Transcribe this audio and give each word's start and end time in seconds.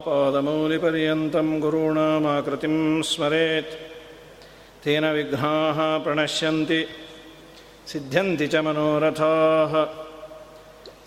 पादमौलिपर्यन्तं 0.00 1.48
गुरूणामाकृतिं 1.62 2.76
स्मरेत् 3.10 3.74
तेन 4.84 5.04
विघ्नाः 5.16 5.78
प्रणश्यन्ति 6.04 6.80
सिद्ध्यन्ति 7.90 8.46
च 8.52 8.54
मनोरथाः 8.66 9.74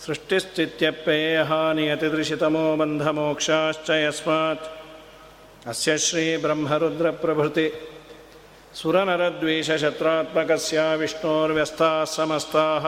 सृष्टिस्थित्यप्ययः 0.06 1.52
नियतिदृशितमो 1.78 2.66
बन्धमोक्षाश्च 2.82 3.90
यस्मात् 4.06 4.70
अस्य 5.72 5.92
श्रीब्रह्मरुद्रप्रभृति 6.06 7.68
सुरनरद्वेषशत्रात्मकस्य 8.80 10.80
विष्णोर्व्यस्ताः 11.02 12.04
समस्ताः 12.18 12.86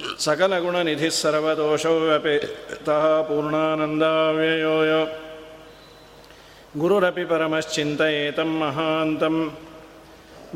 सकलगुणनिधिः 0.00 1.10
सर्वदोषौ 1.10 2.00
व्यपेतः 2.00 3.22
पूर्णानन्दाव्ययो 3.22 5.08
गुरुरपि 6.76 7.24
परमश्चिन्तयेतं 7.24 8.44
महान्तं। 8.44 9.50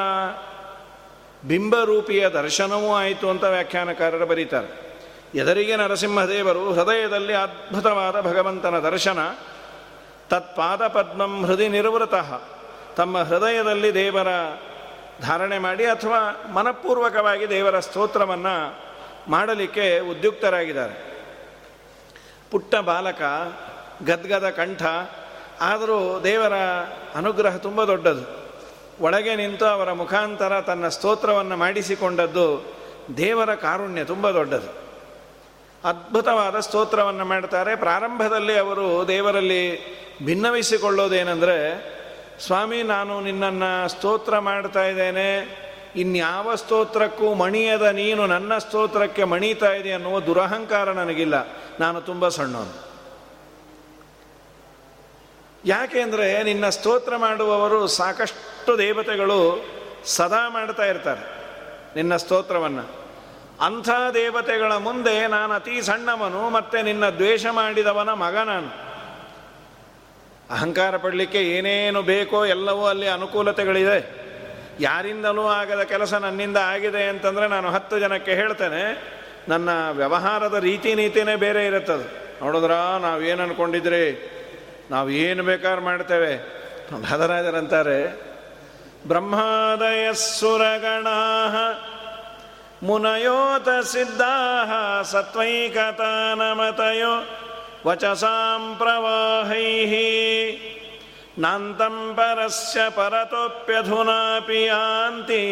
ಬಿಂಬರೂಪಿಯ 1.48 2.28
ದರ್ಶನವೂ 2.28 2.94
ಆಯಿತು 2.94 3.30
ಅಂತ 3.30 3.44
ವ್ಯಾಖ್ಯಾನಕಾರರು 3.44 4.26
ಬರೀತಾರೆ. 4.26 4.88
ಎದರಿಗೆ 5.34 5.76
ನರಸಿಂಹದೇವರು 5.76 6.72
ಹೃದಯದಲ್ಲಿ 6.72 7.32
ಅದ್ಭುತವಾದ 7.32 8.20
ಭಗವಂತನ 8.20 8.78
ದರ್ಶನ 8.78 9.18
ತತ್ಪಾದ 10.30 10.86
ಪದ್ಮಂ 10.86 11.46
ಹೃದಯ 11.46 11.68
ನಿರ್ವೃತಃ. 11.68 12.40
ತಮ್ಮ 12.96 13.18
ಹೃದಯದಲ್ಲಿ 13.18 13.94
ದೇವರ 13.94 14.28
ಧಾರಣೆ 15.20 15.58
ಮಾಡಿ 15.58 15.84
ಅಥವಾ 15.84 16.50
ಮನಪೂರ್ವಕವಾಗಿ 16.52 17.48
ದೇವರ 17.48 17.80
ಸ್ತೋತ್ರವನ್ನು 17.80 18.78
ಮಾಡಲಿಕ್ಕೆ 19.30 19.98
ಉದ್ಯುಕ್ತರಾಗಿದ್ದಾರೆ. 19.98 21.24
ಪುಟ್ಟ 22.50 22.74
ಬಾಲಕ, 22.74 23.22
ಗದ್ಗದ 24.06 24.50
ಕಂಠ, 24.50 24.82
ಆದರೂ 25.60 26.20
ದೇವರ 26.22 26.54
ಅನುಗ್ರಹ 27.14 27.56
ತುಂಬ 27.56 27.84
ದೊಡ್ಡದು. 27.84 28.48
ಒಳಗೆ 29.00 29.36
ನಿಂತು 29.36 29.64
ಅವರ 29.64 29.92
ಮುಖಾಂತರ 29.92 30.60
ತನ್ನ 30.60 30.88
ಸ್ತೋತ್ರವನ್ನು 30.88 31.56
ಮಾಡಿಸಿಕೊಂಡದ್ದು 31.56 32.74
ದೇವರ 33.16 33.54
ಕಾರುಣ್ಯ 33.54 34.04
ತುಂಬ 34.04 34.30
ದೊಡ್ಡದು. 34.30 34.87
ಅದ್ಭುತವಾದ 35.84 36.60
ಸ್ತೋತ್ರವನ್ನು 36.60 37.24
ಮಾಡ್ತಾರೆ. 37.24 37.76
ಪ್ರಾರಂಭದಲ್ಲಿ 37.76 38.58
ಅವರು 38.58 39.08
ದೇವರಲ್ಲಿ 39.08 39.80
ಭಿನ್ನವಿಸಿಕೊಳ್ಳೋದೇನೆಂದರೆ 40.24 41.58
ಸ್ವಾಮಿ, 42.46 42.82
ನಾನು 42.82 43.20
ನಿನ್ನನ್ನು 43.20 43.88
ಸ್ತೋತ್ರ 43.88 44.38
ಮಾಡ್ತಾ 44.38 44.84
ಇದ್ದೇನೆ. 44.84 45.58
ಇನ್ಯಾವ 45.96 46.54
ಸ್ತೋತ್ರಕ್ಕೂ 46.54 47.34
ಮಣಿಯದ 47.34 47.82
ನೀನು 47.82 48.26
ನನ್ನ 48.26 48.58
ಸ್ತೋತ್ರಕ್ಕೆ 48.58 49.24
ಮಣಿತಾ 49.24 49.72
ಇದೆ 49.72 49.92
ಅನ್ನುವ 49.92 50.20
ದುರಹಂಕಾರ 50.20 50.92
ನನಗಿಲ್ಲ. 50.92 51.34
ನಾನು 51.80 52.00
ತುಂಬ 52.00 52.28
ಸಣ್ಣವನು. 52.28 52.88
ಯಾಕೆಂದರೆ 55.64 56.42
ನಿನ್ನ 56.42 56.68
ಸ್ತೋತ್ರ 56.68 57.16
ಮಾಡುವವರು 57.16 57.86
ಸಾಕಷ್ಟು 57.86 58.78
ದೇವತೆಗಳು 58.78 59.64
ಸದಾ 60.04 60.48
ಮಾಡ್ತಾ 60.48 60.84
ಇರ್ತಾರೆ 60.84 61.20
ನಿನ್ನ 61.96 62.16
ಸ್ತೋತ್ರವನ್ನು. 62.16 62.97
ಅಂಥ 63.60 63.88
ದೇವತೆಗಳ 64.14 64.72
ಮುಂದೆ 64.76 65.14
ನಾನು 65.26 65.52
ಅತಿ 65.54 65.82
ಸಣ್ಣವನು, 65.82 66.50
ಮತ್ತೆ 66.50 66.78
ನಿನ್ನ 66.82 67.08
ದ್ವೇಷ 67.08 67.46
ಮಾಡಿದವನ 67.46 68.10
ಮಗ 68.12 68.36
ನಾನು 68.36 68.70
ಅಹಂಕಾರ 70.50 70.96
ಪಡಲಿಕ್ಕೆ 70.96 71.40
ಏನೇನು 71.56 72.02
ಬೇಕೋ 72.02 72.38
ಎಲ್ಲವೂ 72.46 72.86
ಅಲ್ಲಿ 72.86 73.08
ಅನುಕೂಲತೆಗಳಿದೆ. 73.08 73.98
ಯಾರಿಂದಲೂ 74.80 75.44
ಆಗದ 75.46 75.82
ಕೆಲಸ 75.82 76.14
ನನ್ನಿಂದ 76.14 76.56
ಆಗಿದೆ 76.56 77.02
ಅಂತಂದರೆ 77.08 77.48
ನಾನು 77.48 77.70
ಹತ್ತು 77.70 77.98
ಜನಕ್ಕೆ 77.98 78.34
ಹೇಳ್ತೇನೆ, 78.34 78.84
ನನ್ನ 79.48 79.68
ವ್ಯವಹಾರದ 79.90 80.58
ರೀತಿ 80.58 80.94
ನೀತಿನೇ 80.94 81.34
ಬೇರೆ 81.36 81.66
ಇರುತ್ತದೆ. 81.66 82.06
ನೋಡಿದ್ರ 82.40 82.74
ನಾವೇನು 83.00 83.42
ಅನ್ಕೊಂಡಿದ್ರಿ? 83.42 84.04
ನಾವು 84.90 85.10
ಏನು 85.10 85.42
ಬೇಕಾದ್ರೂ 85.42 85.82
ಮಾಡ್ತೇವೆ? 85.82 86.32
ಭದರಾಜರಂತಾರೆ 87.02 88.00
ಬ್ರಹ್ಮಾದಯ 89.08 90.12
ಮುನಯೋತ 92.82 93.82
ಸಿದ್ಧಾ 93.82 95.02
ಸತ್ವೈಕತಾನಮತಯೋ 95.02 97.22
ವಚಸಾಂ 97.86 98.76
ಪ್ರವಾಹೈ 98.78 99.66
ನಾಂತಂ 101.38 102.14
ಪರಸ್ಯ 102.16 102.80
ಪರತೋಪ್ಯಧುನಾಪಿ 102.96 104.64
ಯಾಂತಿ 104.64 105.44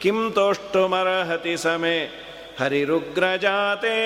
ಕಿಂ 0.00 0.32
ತೋಷ್ಟುಮರ್ಹತಿ 0.32 1.56
ಸಮೆ 1.56 2.10
ಹರಿರುಗ್ರಜಾತೆ 2.60 3.96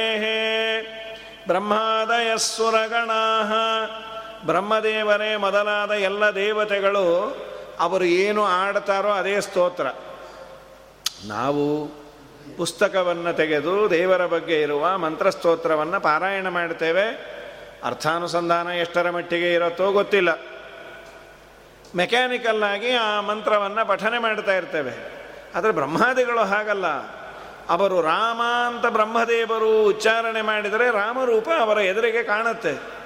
ಬ್ರಹ್ಮಾದಯ 1.47 2.37
ಸುರಗಣಾ 2.37 3.55
ಬ್ರಹ್ಮದೇವರೇ 4.45 5.37
ಮೊದಲಾದ 5.37 5.91
ಎಲ್ಲ 5.91 6.35
ದೇವತೆಗಳು 6.35 7.35
ಅವರು 7.81 8.05
ಏನು 8.05 8.45
ಆಡ್ತಾರೋ 8.45 9.11
ಅದೇ 9.11 9.41
ಸ್ತೋತ್ರ. 9.41 9.87
ನಾವು 11.25 12.04
ಪುಸ್ತಕವನ್ನು 12.57 13.33
ತೆಗೆದು 13.33 13.91
ದೇವರ 13.91 14.27
ಬಗ್ಗೆ 14.27 14.63
ಇರುವ 14.63 14.99
ಮಂತ್ರಸ್ತೋತ್ರವನ್ನು 14.99 16.01
ಪಾರಾಯಣ 16.01 16.49
ಮಾಡ್ತೇವೆ. 16.49 17.35
ಅರ್ಥಾನುಸಂಧಾನ 17.85 18.67
ಎಷ್ಟರ 18.67 19.11
ಮಟ್ಟಿಗೆ 19.11 19.53
ಇರುತ್ತೋ 19.55 19.93
ಗೊತ್ತಿಲ್ಲ. 19.93 20.41
ಮೆಕ್ಯಾನಿಕಲ್ 21.97 22.63
ಆಗಿ 22.63 22.91
ಆ 22.91 23.21
ಮಂತ್ರವನ್ನು 23.21 23.89
ಪಠನೆ 23.89 24.19
ಮಾಡ್ತಾ 24.19 24.55
ಇರ್ತೇವೆ. 24.55 25.13
ಆದರೆ 25.55 25.71
ಬ್ರಹ್ಮಾದಿಗಳು 25.71 26.41
ಹಾಗಲ್ಲ. 26.41 26.87
ಅವರು 27.69 28.01
ರಾಮ 28.01 28.41
ಅಂತ 28.67 28.87
ಬ್ರಹ್ಮದೇವರು 28.87 29.85
ಉಚ್ಚಾರಣೆ 29.85 30.43
ಮಾಡಿದರೆ 30.43 30.91
ರಾಮರೂಪ 30.91 31.49
ಅವರ 31.61 31.79
ಎದುರಿಗೆ 31.79 32.23
ಕಾಣುತ್ತೆ. 32.23 33.05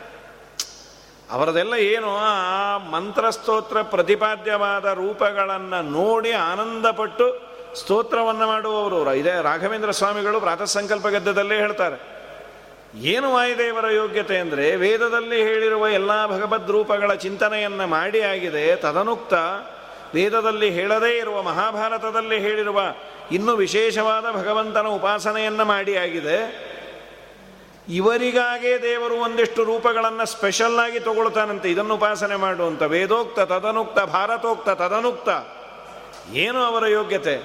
ಅವರದೆಲ್ಲ 1.31 1.75
ಏನು? 1.75 2.17
ಆ 2.17 2.79
ಮಂತ್ರಸ್ತೋತ್ರ 2.79 3.82
ಪ್ರತಿಪಾದ್ಯವಾದ 3.82 4.85
ರೂಪಗಳನ್ನು 4.85 5.82
ನೋಡಿ 5.82 6.32
ಆನಂದಪಟ್ಟು 6.32 7.48
ಸ್ತೋತ್ರವನ್ನು 7.75 8.47
ಮಾಡುವವರು. 8.47 9.15
ಇದೇ 9.15 9.32
ರಾಘವೇಂದ್ರ 9.43 9.91
ಸ್ವಾಮಿಗಳು 9.91 10.41
ಪ್ರಾತಃ 10.41 10.65
ಸಂಕಲ್ಪ 10.65 11.06
ಗದ್ದದಲ್ಲೇ 11.06 11.56
ಹೇಳ್ತಾರೆ. 11.56 12.19
ಏನು 12.94 13.35
ವಾಯುದೇವರ 13.35 13.91
ಯೋಗ್ಯತೆ 13.91 14.38
ಅಂದರೆ 14.38 14.76
ವೇದದಲ್ಲಿ 14.76 15.43
ಹೇಳಿರುವ 15.43 15.88
ಎಲ್ಲ 15.88 16.26
ಭಗವದ್ 16.26 16.70
ರೂಪಗಳ 16.70 17.15
ಚಿಂತನೆಯನ್ನು 17.15 17.87
ಮಾಡಿ 17.87 18.20
ಆಗಿದೆ. 18.20 18.76
ತದನುಕ್ತ 18.76 19.35
ವೇದದಲ್ಲಿ 20.15 20.70
ಹೇಳದೇ 20.70 21.19
ಇರುವ 21.19 21.43
ಮಹಾಭಾರತದಲ್ಲಿ 21.43 22.41
ಹೇಳಿರುವ 22.41 22.81
ಇನ್ನೂ 23.32 23.53
ವಿಶೇಷವಾದ 23.53 24.31
ಭಗವಂತನ 24.31 24.87
ಉಪಾಸನೆಯನ್ನು 24.87 25.64
ಮಾಡಿ 25.64 25.97
ಆಗಿದೆ. 25.97 26.69
ಇವರಿಗಾಗೇ 27.88 28.79
ದೇವರು 28.79 29.14
ಒಂದಿಷ್ಟು 29.14 29.64
ರೂಪಗಳನ್ನು 29.64 30.26
ಸ್ಪೆಷಲ್ 30.26 30.79
ಆಗಿ 30.79 31.00
ತಗೊಳ್ತಾನಂತೆ. 31.00 31.71
ಇದನ್ನು 31.71 31.94
ಉಪಾಸನೆ 31.94 32.37
ಮಾಡುವಂಥ 32.37 32.82
ವೇದೋಕ್ತ, 32.82 33.41
ತದನುಕ್ತ, 33.41 33.99
ಭಾರತೋಕ್ತ, 33.99 34.69
ತದನುಕ್ತ. 34.69 35.29
ಏನು 36.32 36.62
ಅವರ 36.62 36.86
ಯೋಗ್ಯತೆ? 36.86 37.36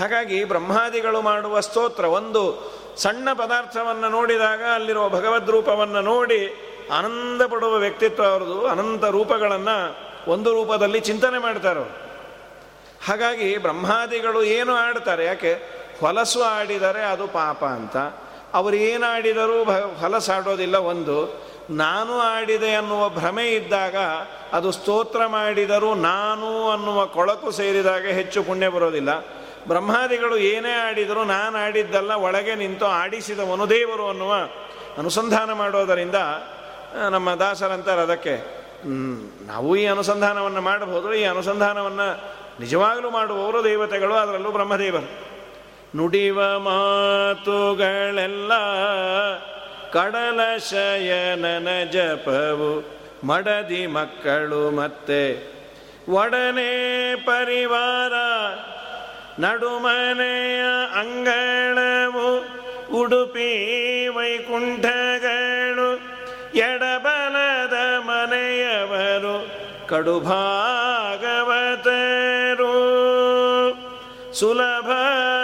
ಹಾಗಾಗಿ 0.00 0.44
ಬ್ರಹ್ಮಾದಿಗಳು 0.44 1.22
ಮಾಡುವ 1.22 1.60
ಸ್ತೋತ್ರ 1.60 2.04
ಒಂದು 2.04 2.74
ಸಣ್ಣ 2.96 3.32
ಪದಾರ್ಥವನ್ನು 3.32 4.08
ನೋಡಿದಾಗ 4.08 4.62
ಅಲ್ಲಿರುವ 4.74 5.08
ಭಗವದ್ 5.08 5.50
ರೂಪವನ್ನು 5.50 6.00
ನೋಡಿ 6.00 6.54
ಆನಂದ 6.92 7.42
ಪಡುವ 7.46 7.74
ವ್ಯಕ್ತಿತ್ವ 7.74 8.24
ಅವರದು 8.24 8.66
ಅನಂತ 8.66 9.04
ರೂಪಗಳನ್ನು 9.04 9.96
ಒಂದು 10.30 10.52
ರೂಪದಲ್ಲಿ 10.52 11.00
ಚಿಂತನೆ 11.00 11.38
ಮಾಡ್ತಾರೆ 11.38 12.04
ಹಾಗಾಗಿ 13.06 13.56
ಬ್ರಹ್ಮಾದಿಗಳು 13.56 14.42
ಏನು 14.42 14.74
ಆಡ್ತಾರೆ 14.74 15.24
ಯಾಕೆ? 15.24 15.52
ಹೊಲಸು 16.00 16.42
ಆಡಿದರೆ 16.42 17.02
ಅದು 17.02 17.26
ಪಾಪ 17.26 17.64
ಅಂತ. 17.64 17.96
ಅವರು 18.54 18.76
ಏನು 18.76 19.06
ಆಡಿದರೂ 19.06 19.64
ಭ 19.64 19.70
ಹೊಲಸಾಡೋದಿಲ್ಲ 19.70 20.76
ಒಂದು. 20.76 21.44
ನಾನು 21.70 22.18
ಆಡಿದೆ 22.18 22.74
ಅನ್ನುವ 22.74 23.08
ಭ್ರಮೆ 23.08 23.54
ಇದ್ದಾಗ 23.54 23.96
ಅದು 24.52 24.72
ಸ್ತೋತ್ರ 24.72 25.26
ಮಾಡಿದರೂ 25.26 25.94
ನಾನು 25.94 26.70
ಅನ್ನುವ 26.70 27.06
ಕೊಳಕು 27.06 27.50
ಸೇರಿದಾಗ 27.50 28.06
ಹೆಚ್ಚು 28.06 28.42
ಪುಣ್ಯ 28.42 28.68
ಬರೋದಿಲ್ಲ. 28.68 29.26
ಬ್ರಹ್ಮಾದಿಗಳು 29.68 30.36
ಏನೇ 30.36 30.72
ಆಡಿದರೂ 30.72 31.24
ನಾನು 31.24 31.58
ಆಡಿದ್ದಲ್ಲ, 31.58 32.12
ಒಳಗೆ 32.12 32.54
ನಿಂತು 32.54 32.86
ಆಡಿಸಿದವನು 32.86 33.70
ದೇವರು 33.70 34.08
ಅನ್ನುವ 34.08 34.34
ಅನುಸಂಧಾನ 34.98 35.52
ಮಾಡೋದರಿಂದ 35.52 36.14
ನಮ್ಮ 37.10 37.34
ದಾಸರಂತಾರೆ 37.34 38.00
ಅದಕ್ಕೆ 38.00 38.64
ನಾವು 39.46 39.76
ಈ 39.76 39.86
ಅನುಸಂಧಾನವನ್ನು 39.86 40.60
ಮಾಡಬಹುದು, 40.60 41.14
ಈ 41.14 41.24
ಅನುಸಂಧಾನವನ್ನು 41.24 42.08
ನಿಜವಾಗಲೂ 42.60 43.10
ಮಾಡುವವರು 43.10 43.64
ದೇವತೆಗಳು 43.64 44.14
ಅದರಲ್ಲೂ 44.14 44.50
ಬ್ರಹ್ಮದೇವರು. 44.50 45.08
ನುಡಿವ 45.96 46.58
ಮಾತುಗಳೆಲ್ಲ 46.58 48.52
ಕಡಲ 49.94 50.40
ಶಯನನ 50.56 51.68
ಜಪವು 51.90 52.94
ಮಡದಿ 53.26 53.86
ಮಕ್ಕಳು 53.86 54.70
ಮತ್ತೆ. 54.70 55.54
ಒಡನೆ 56.08 57.14
ಪರಿವಾರ 57.14 58.12
ನಡುಮನೆಯ 59.42 60.62
ಅಂಗಳವು 61.00 62.28
ಉಡುಪಿ 63.02 63.50
ವೈಕುಂಠಗಳು 64.08 65.94
ಎಡಬಲದ 66.54 67.76
ಮನೆಯವರು 67.98 69.36
ಕಡುಭಾಗವತರು. 69.88 71.04
ಸುಲಭ 74.32 74.90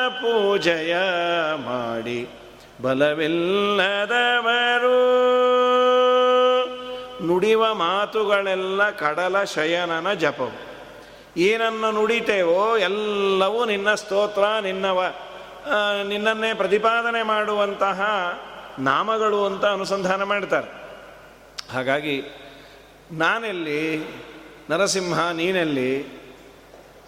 ಪೂಜೆಯ 0.08 0.96
ಮಾಡಿ 1.56 2.39
ಬಲವಿಲ್ಲದವರು 2.82 3.38
ನುಡಿವ 7.26 7.62
ಮಾತುಗಳೆಲ್ಲ 7.74 8.90
ಕಡಲ 8.90 9.36
ಶಯನನ 9.44 10.12
ಜಪವು. 10.12 10.58
ಏನನ್ನು 11.36 11.88
ನುಡಿತೇವೋ 11.92 12.76
ಎಲ್ಲವೂ 12.76 13.60
ನಿನ್ನ 13.64 13.94
ಸ್ತೋತ್ರ, 13.94 14.44
ನಿನ್ನವ 14.60 15.00
ನಿನ್ನನ್ನೇ 16.08 16.50
ಪ್ರತಿಪಾದನೆ 16.54 17.22
ಮಾಡುವಂತಹ 17.22 18.00
ನಾಮಗಳು 18.78 19.40
ಅಂತ 19.44 19.64
ಅನುಸಂಧಾನ 19.66 20.22
ಮಾಡ್ತಾರೆ. 20.22 20.68
ಹಾಗಾಗಿ 21.72 22.16
ನಾನೆಲ್ಲಿ, 23.12 23.82
ನರಸಿಂಹ 24.70 25.18
ನೀನೆಲ್ಲಿ, 25.30 25.92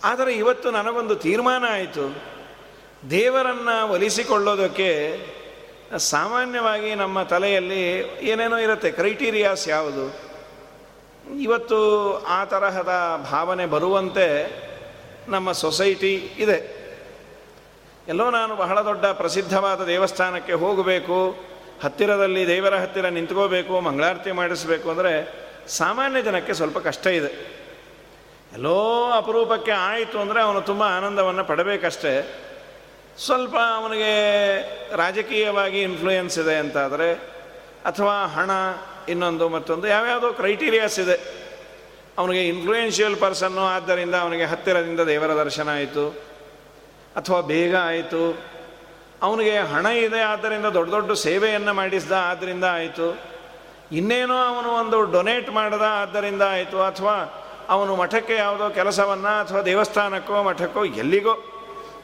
ಆದರೆ 0.04 0.32
ಇವತ್ತು 0.32 0.70
ನನಗೊಂದು 0.70 1.14
ತೀರ್ಮಾನ 1.16 1.64
ಆಯಿತು. 1.70 2.04
ದೇವರನ್ನು 3.10 3.76
ಒಲಿಸಿಕೊಳ್ಳೋದಕ್ಕೆ 3.92 4.90
ಸಾಮಾನ್ಯವಾಗಿ 5.98 6.94
ನಮ್ಮ 6.94 7.22
ತಲೆಯಲ್ಲಿ 7.22 7.82
ಏನೇನೋ 8.22 8.58
ಇರುತ್ತೆ. 8.58 8.90
ಕ್ರೈಟೀರಿಯಾಸ್ 8.90 9.68
ಯಾವುದು? 9.68 10.04
ಇವತ್ತು 11.40 11.78
ಆ 12.26 12.44
ತರಹದ 12.44 13.22
ಭಾವನೆ 13.30 13.66
ಬರುವಂತೆ 13.66 14.26
ನಮ್ಮ 15.28 15.52
ಸೊಸೈಟಿ 15.52 16.14
ಇದೆ. 16.14 16.82
ಎಲ್ಲೋ 18.08 18.30
ನಾನು 18.30 18.56
ಬಹಳ 18.56 18.82
ದೊಡ್ಡ 18.82 19.06
ಪ್ರಸಿದ್ಧವಾದ 19.06 19.86
ದೇವಸ್ಥಾನಕ್ಕೆ 19.86 20.52
ಹೋಗಬೇಕು, 20.52 21.48
ಹತ್ತಿರದಲ್ಲಿ 21.82 22.46
ದೇವರ 22.46 22.74
ಹತ್ತಿರ 22.76 23.06
ನಿಂತ್ಕೋಬೇಕು, 23.06 23.80
ಮಂಗಳಾರತಿ 23.80 24.32
ಮಾಡಿಸಬೇಕು 24.32 24.90
ಅಂದರೆ 24.90 25.12
ಸಾಮಾನ್ಯ 25.68 26.22
ಜನಕ್ಕೆ 26.22 26.52
ಸ್ವಲ್ಪ 26.52 26.78
ಕಷ್ಟ 26.78 27.06
ಇದೆ. 27.06 27.62
ಎಲ್ಲೋ 28.52 29.10
ಅಪರೂಪಕ್ಕೆ 29.10 29.70
ಆಯಿತು 29.70 30.20
ಅಂದರೆ 30.20 30.42
ಅವನು 30.42 30.60
ತುಂಬ 30.60 30.82
ಆನಂದವನ್ನು 30.82 31.44
ಪಡಬೇಕಷ್ಟೇ. 31.44 32.26
ಸ್ವಲ್ಪ 33.18 33.56
ಅವನಿಗೆ 33.74 34.12
ರಾಜಕೀಯವಾಗಿ 34.96 35.82
ಇನ್ಫ್ಲೂಯೆನ್ಸ್ 35.82 36.38
ಇದೆ 36.38 36.54
ಅಂತಾದರೆ, 36.54 37.12
ಅಥವಾ 37.84 38.26
ಹಣ 38.26 38.50
ಇನ್ನೊಂದು 39.08 39.48
ಮತ್ತೊಂದು, 39.48 39.86
ಯಾವ್ಯಾವುದೋ 39.86 40.32
ಕ್ರೈಟೀರಿಯಾಸ್ 40.32 40.98
ಇದೆ. 41.00 41.42
ಅವನಿಗೆ 42.18 42.48
ಇನ್ಫ್ಲೂಯೆನ್ಷಿಯಲ್ 42.48 43.16
ಪರ್ಸನ್ನು 43.16 43.60
ಆದ್ದರಿಂದ 43.60 44.14
ಅವನಿಗೆ 44.14 44.44
ಹತ್ತಿರದಿಂದ 44.44 45.00
ದೇವರ 45.00 45.34
ದರ್ಶನ 45.34 45.68
ಆಯಿತು, 45.68 46.08
ಅಥವಾ 47.16 47.40
ಬೇಗ 47.40 47.76
ಆಯಿತು. 47.76 48.38
ಅವನಿಗೆ 49.22 49.58
ಹಣ 49.58 49.86
ಇದೆ, 49.86 50.20
ಆದ್ದರಿಂದ 50.20 50.66
ದೊಡ್ಡ 50.66 50.90
ದೊಡ್ಡ 50.90 51.12
ಸೇವೆಯನ್ನು 51.12 51.74
ಮಾಡಿಸ್ದ, 51.74 52.12
ಆದ್ದರಿಂದ 52.12 52.64
ಆಯಿತು. 52.64 53.18
ಇನ್ನೇನೋ 53.92 54.34
ಅವನು 54.34 54.68
ಒಂದು 54.68 55.02
ಡೊನೇಟ್ 55.02 55.50
ಮಾಡಿದ, 55.50 55.82
ಆದ್ದರಿಂದ 55.82 56.42
ಆಯಿತು. 56.42 56.82
ಅಥವಾ 56.82 57.44
ಅವನು 57.68 57.96
ಮಠಕ್ಕೆ 57.96 58.34
ಯಾವುದೋ 58.34 58.70
ಕೆಲಸವನ್ನು, 58.70 59.40
ಅಥವಾ 59.40 59.62
ದೇವಸ್ಥಾನಕ್ಕೋ, 59.62 60.42
ಮಠಕ್ಕೋ, 60.42 60.84
ಎಲ್ಲಿಗೋ 60.84 61.51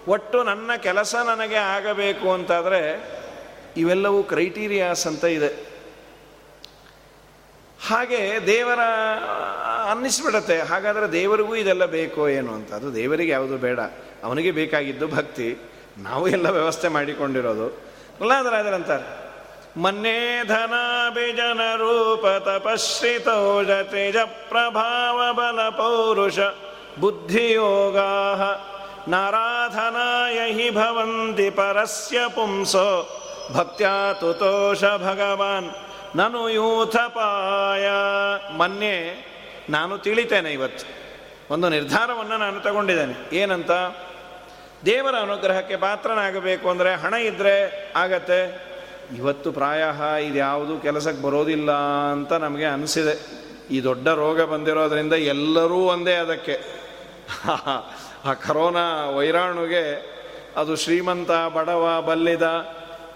ಒಟ್ಟು 0.08 0.42
ನನ್ನ 0.42 0.70
ಕೆಲಸ 0.76 1.14
ನನಗೆ 1.14 1.54
ಆಗಬೇಕು 1.54 2.32
ಅಂತಾದರೆ 2.32 3.10
ಇವೆಲ್ಲವೂ 3.76 4.22
ಕ್ರೈಟೀರಿಯಾಸ್ 4.22 5.06
ಅಂತ 5.06 5.24
ಇದೆ. 5.24 5.48
ಹಾಗೆ 7.88 8.46
ದೇವರ, 8.46 8.78
ಅನ್ನಿಸ್ಬಿಡತ್ತೆ, 9.90 10.58
ಹಾಗಾದರೆ 10.58 11.12
ದೇವರಿಗೂ 11.12 11.54
ಇದೆಲ್ಲ 11.54 11.84
ಬೇಕೋ 11.84 12.28
ಏನು 12.28 12.54
ಅಂತ. 12.54 12.72
ಅದು 12.72 12.94
ದೇವರಿಗೆ 12.94 13.32
ಯಾವುದು 13.32 13.58
ಬೇಡ. 13.58 13.80
ಅವನಿಗೆ 14.24 14.50
ಬೇಕಾಗಿದ್ದು 14.50 15.08
ಭಕ್ತಿ. 15.08 15.56
ನಾವು 15.98 16.28
ಎಲ್ಲ 16.28 16.50
ವ್ಯವಸ್ಥೆ 16.50 16.88
ಮಾಡಿಕೊಂಡಿರೋದು. 16.88 17.66
ಅಲ್ಲ 17.66 18.20
ಅಲ್ಲಾದ್ರೆ 18.20 18.56
ಅದರಂತಾರೆ 18.56 19.28
ಮನ್ನೇ 19.80 20.42
ಧನಾಭಿಜನ 20.48 21.60
ರೂಪ 21.76 22.26
ತಪಶ್ರಿತೌಜ 22.26 23.70
ತೇಜ 23.70 24.16
ಪ್ರಭಾವ 24.48 25.32
ಬಲ 25.32 25.68
ಪೌರುಷ 25.68 26.38
ಬುದ್ಧಿಯೋಗಾ 27.00 28.10
ನಾರಾಧನಾಯ 29.08 30.52
ಹಿ 30.52 30.70
ಭವಂತಿ 30.70 31.50
ಪರಸ್ಯ 31.50 32.18
ಪುಂಸೋ. 32.28 33.20
ಭಕ್ತ್ಯಾ 33.52 34.12
ತುತೋಷ 34.12 34.84
ಭಗವಾನ್. 34.84 35.70
ನಾನು 36.16 36.50
ಯೂಥಪಾಯ 36.50 37.88
ಮನ್ನೆ 38.56 39.26
ನಾನು 39.70 39.98
ತಿಳಿತೇನೆ 39.98 40.52
ಇವತ್ತು. 40.52 40.86
ಒಂದು 41.54 41.68
ನಿರ್ಧಾರವನ್ನು 41.68 42.38
ನಾನು 42.38 42.60
ತಗೊಂಡಿದ್ದೇನೆ. 42.60 43.36
ಏನಂತ? 43.36 43.70
ದೇವರ 44.84 45.14
ಅನುಗ್ರಹಕ್ಕೆ 45.14 45.76
ಪಾತ್ರನಾಗಬೇಕು 45.76 46.70
ಅಂದರೆ 46.70 46.94
ಹಣ 46.94 47.14
ಇದ್ದರೆ 47.14 47.92
ಆಗತ್ತೆ. 47.96 48.68
ಇವತ್ತು 49.16 49.52
ಪ್ರಾಯ 49.52 49.82
ಇದ್ಯಾವುದು 50.26 50.78
ಕೆಲಸಕ್ಕೆ 50.78 51.22
ಬರೋದಿಲ್ಲ 51.22 51.72
ಅಂತ 52.12 52.32
ನಮಗೆ 52.32 52.64
ಅನಿಸಿದೆ. 52.64 53.26
ಈ 53.70 53.82
ದೊಡ್ಡ 53.82 54.08
ರೋಗ 54.08 54.42
ಬಂದಿರೋದ್ರಿಂದ 54.42 55.12
ಎಲ್ಲರೂ 55.12 55.74
ಒಂದೇ 55.74 56.14
ಅದಕ್ಕೆ. 56.14 56.60
ಆ 58.24 58.32
ಕರೋನಾ 58.34 59.10
ವೈರಾಣುಗೆ 59.10 59.84
ಅದು 60.56 60.76
ಶ್ರೀಮಂತ, 60.76 61.30
ಬಡವ, 61.30 62.02
ಬಲ್ಲಿದ 62.06 62.42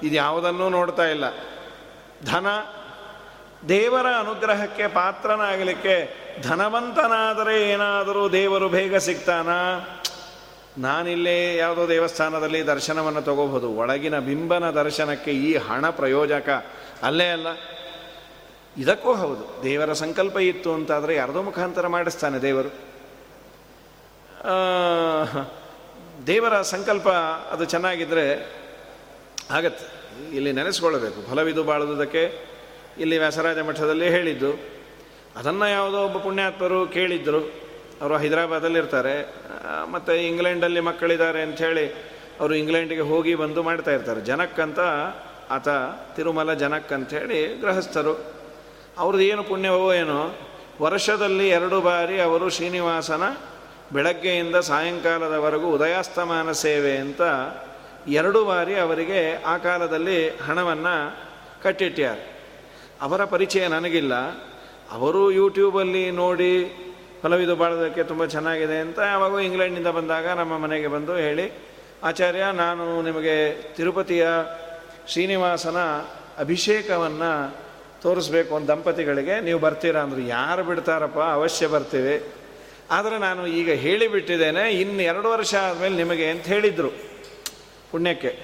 ಇದು 0.03 0.15
ಯಾವುದನ್ನೂ 0.15 0.69
ನೋಡ್ತಾ 0.69 1.07
ಇಲ್ಲ. 1.07 1.25
ಧನ, 2.25 2.47
ದೇವರ 3.69 4.07
ಅನುಗ್ರಹಕ್ಕೆ 4.19 4.87
ಪಾತ್ರನಾಗಲಿಕ್ಕೆ 4.87 5.97
ಧನವಂತನಾದರೆ 6.43 7.71
ಏನಾದರೂ 7.71 8.29
ದೇವರು 8.29 8.69
ಬೇಗ 8.69 8.97
ಸಿಗ್ತಾನಾ? 8.97 9.59
ನಾನಿಲ್ಲೇ 10.79 11.57
ಯಾವುದೋ 11.57 11.89
ದೇವಸ್ಥಾನದಲ್ಲಿ 11.89 12.67
ದರ್ಶನವನ್ನು 12.67 13.23
ತಗೋಬಹುದು. 13.23 13.69
ಒಳಗಿನ 13.71 14.19
ಬಿಂಬನ 14.19 14.71
ದರ್ಶನಕ್ಕೆ 14.71 15.31
ಈ 15.31 15.57
ಹಣ 15.57 15.91
ಪ್ರಯೋಜಕ. 15.91 16.49
ಅಲ್ಲೇ 17.03 17.29
ಅಲ್ಲ, 17.31 17.47
ಇದಕ್ಕೂ 18.79 19.15
ಹೌದು. 19.15 19.61
ದೇವರ 19.63 19.93
ಸಂಕಲ್ಪ 19.93 20.37
ಇತ್ತು 20.37 20.73
ಅಂತಾದರೆ 20.75 21.15
ಯಾರದೋ 21.15 21.43
ಮುಖಾಂತರ 21.43 21.87
ಮಾಡಿಸ್ತಾನೆ 21.87 22.39
ದೇವರು. 22.39 22.92
ದೇವರ 26.27 26.63
ಸಂಕಲ್ಪ 26.63 27.09
ಅದು 27.55 27.65
ಚೆನ್ನಾಗಿದ್ದರೆ 27.65 28.27
ಆಗತ್ತೆ. 29.51 29.87
ಇಲ್ಲಿ 30.37 30.53
ನೆನೆಸ್ಕೊಳ್ಬೇಕು 30.53 31.31
ಫಲವಿದು 31.31 31.65
ಬಾಳುವುದಕ್ಕೆ 31.65 32.23
ಇಲ್ಲಿ 32.99 33.19
ವ್ಯಾಸರಾಜ 33.19 33.59
ಮಠದಲ್ಲಿ 33.59 34.09
ಹೇಳಿದ್ದು. 34.09 34.51
ಅದನ್ನು 35.37 35.67
ಯಾವುದೋ 35.71 36.05
ಒಬ್ಬ 36.05 36.19
ಪುಣ್ಯಾತ್ಮರು 36.19 36.87
ಕೇಳಿದ್ದರು 36.87 37.41
ಅವರು 38.01 38.17
ಹೈದರಾಬಾದಲ್ಲಿರ್ತಾರೆ 38.17 39.15
ಮತ್ತು 39.93 40.13
ಇಂಗ್ಲೆಂಡಲ್ಲಿ 40.15 40.81
ಮಕ್ಕಳಿದ್ದಾರೆ 40.81 41.43
ಅಂಥೇಳಿ 41.43 41.87
ಅವರು 42.41 42.55
ಇಂಗ್ಲೆಂಡಿಗೆ 42.55 43.01
ಹೋಗಿ 43.01 43.35
ಬಂದು 43.35 43.63
ಮಾಡ್ತಾ 43.63 43.91
ಇರ್ತಾರೆ. 43.91 44.21
ಜನಕ್ಕಂತ 44.21 44.79
ಆತ, 45.51 45.69
ತಿರುಮಲ 46.17 46.55
ಜನಕ್ 46.55 46.93
ಅಂಥೇಳಿ 46.93 47.61
ಗೃಹಸ್ಥರು. 47.61 48.15
ಅವ್ರದ್ದು 48.99 49.25
ಏನು 49.25 49.43
ಪುಣ್ಯವೋ 49.45 49.95
ಏನೋ, 49.95 50.21
ವರ್ಷದಲ್ಲಿ 50.81 51.49
ಎರಡು 51.49 51.81
ಬಾರಿ 51.81 52.21
ಅವರು 52.21 52.49
ಶ್ರೀನಿವಾಸನ 52.49 53.23
ಬೆಳಗ್ಗೆಯಿಂದ 53.93 54.57
ಸಾಯಂಕಾಲದವರೆಗೂ 54.57 55.69
ಉದಯಾಸ್ತಮಾನ 55.69 56.53
ಸೇವೆ 56.53 56.97
ಅಂತ 56.97 57.21
ಎರಡು 58.09 58.45
ಬಾರಿ 58.45 58.75
ಅವರಿಗೆ 58.75 59.43
ಆ 59.43 59.57
ಕಾಲದಲ್ಲಿ 59.57 60.29
ಹಣವನ್ನು 60.29 60.95
ಕಟ್ಟಿಟ್ಟ್ಯಾರೆ 61.63 62.33
ಅವರ 63.03 63.25
ಪರಿಚಯ 63.25 63.69
ನನಗಿಲ್ಲ. 63.69 64.15
ಅವರು 64.91 65.31
ಯೂಟ್ಯೂಬಲ್ಲಿ 65.31 66.11
ನೋಡಿ 66.11 66.53
ಫಲವಿದು 67.23 67.57
ಬಾಳೋದಕ್ಕೆ 67.57 68.03
ತುಂಬ 68.03 68.25
ಚೆನ್ನಾಗಿದೆ 68.25 68.79
ಅಂತ 68.79 68.99
ಯಾವಾಗ 68.99 69.33
ಇಂಗ್ಲೆಂಡ್ನಿಂದ 69.33 69.87
ಬಂದಾಗ 69.87 70.29
ನಮ್ಮ 70.29 70.59
ಮನೆಗೆ 70.59 70.87
ಬಂದು 70.87 71.17
ಹೇಳಿ, 71.17 71.53
ಆಚಾರ್ಯ, 72.03 72.45
ನಾನು 72.53 73.03
ನಿಮಗೆ 73.03 73.63
ತಿರುಪತಿಯ 73.75 74.27
ಶ್ರೀನಿವಾಸನ 75.09 75.77
ಅಭಿಷೇಕವನ್ನು 76.39 77.57
ತೋರಿಸ್ಬೇಕು 78.03 78.55
ಒಂದು 78.55 78.69
ದಂಪತಿಗಳಿಗೆ, 78.69 79.41
ನೀವು 79.41 79.59
ಬರ್ತೀರಾ? 79.59 80.01
ಅಂದರು, 80.01 80.21
ಯಾರು 80.21 80.65
ಬಿಡ್ತಾರಪ್ಪ, 80.65 81.19
ಅವಶ್ಯ 81.19 81.67
ಬರ್ತೀವಿ. 81.67 82.33
ಆದರೆ 82.93 83.19
ನಾನು 83.19 83.47
ಈಗ 83.47 83.71
ಹೇಳಿಬಿಟ್ಟಿದ್ದೇನೆ 83.71 84.71
ಇನ್ನು 84.71 85.03
ಎರಡು 85.03 85.31
ವರ್ಷ 85.31 85.55
ಆದಮೇಲೆ 85.55 85.97
ನಿಮಗೆ 85.97 86.31
ಅಂತ 86.31 86.43
ಹೇಳಿದರು. 86.43 86.89
ಪುಣ್ಯಕ್ಕೆ. 87.91 88.39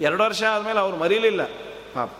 ಎರಡು 0.00 0.24
ವರ್ಷ 0.24 0.42
ಆದಮೇಲೆ 0.42 0.78
ಅವ್ರು 0.78 0.96
ಮರೀಲಿಲ್ಲ. 0.96 1.44
ಪಾಪ. 1.94 2.12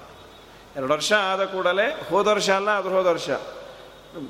ಎರಡು 0.77 0.93
ವರ್ಷ 0.93 1.13
ಆದ 1.13 1.45
ಕೂಡಲೇ 1.45 2.01
ಹೋದ 2.11 2.27
ವರ್ಷ 2.27 2.51
ಅಲ್ಲ 2.51 2.71
ಅದ್ರ 2.71 2.91
ಹೋದ 2.91 3.07
ವರ್ಷ. 3.07 3.31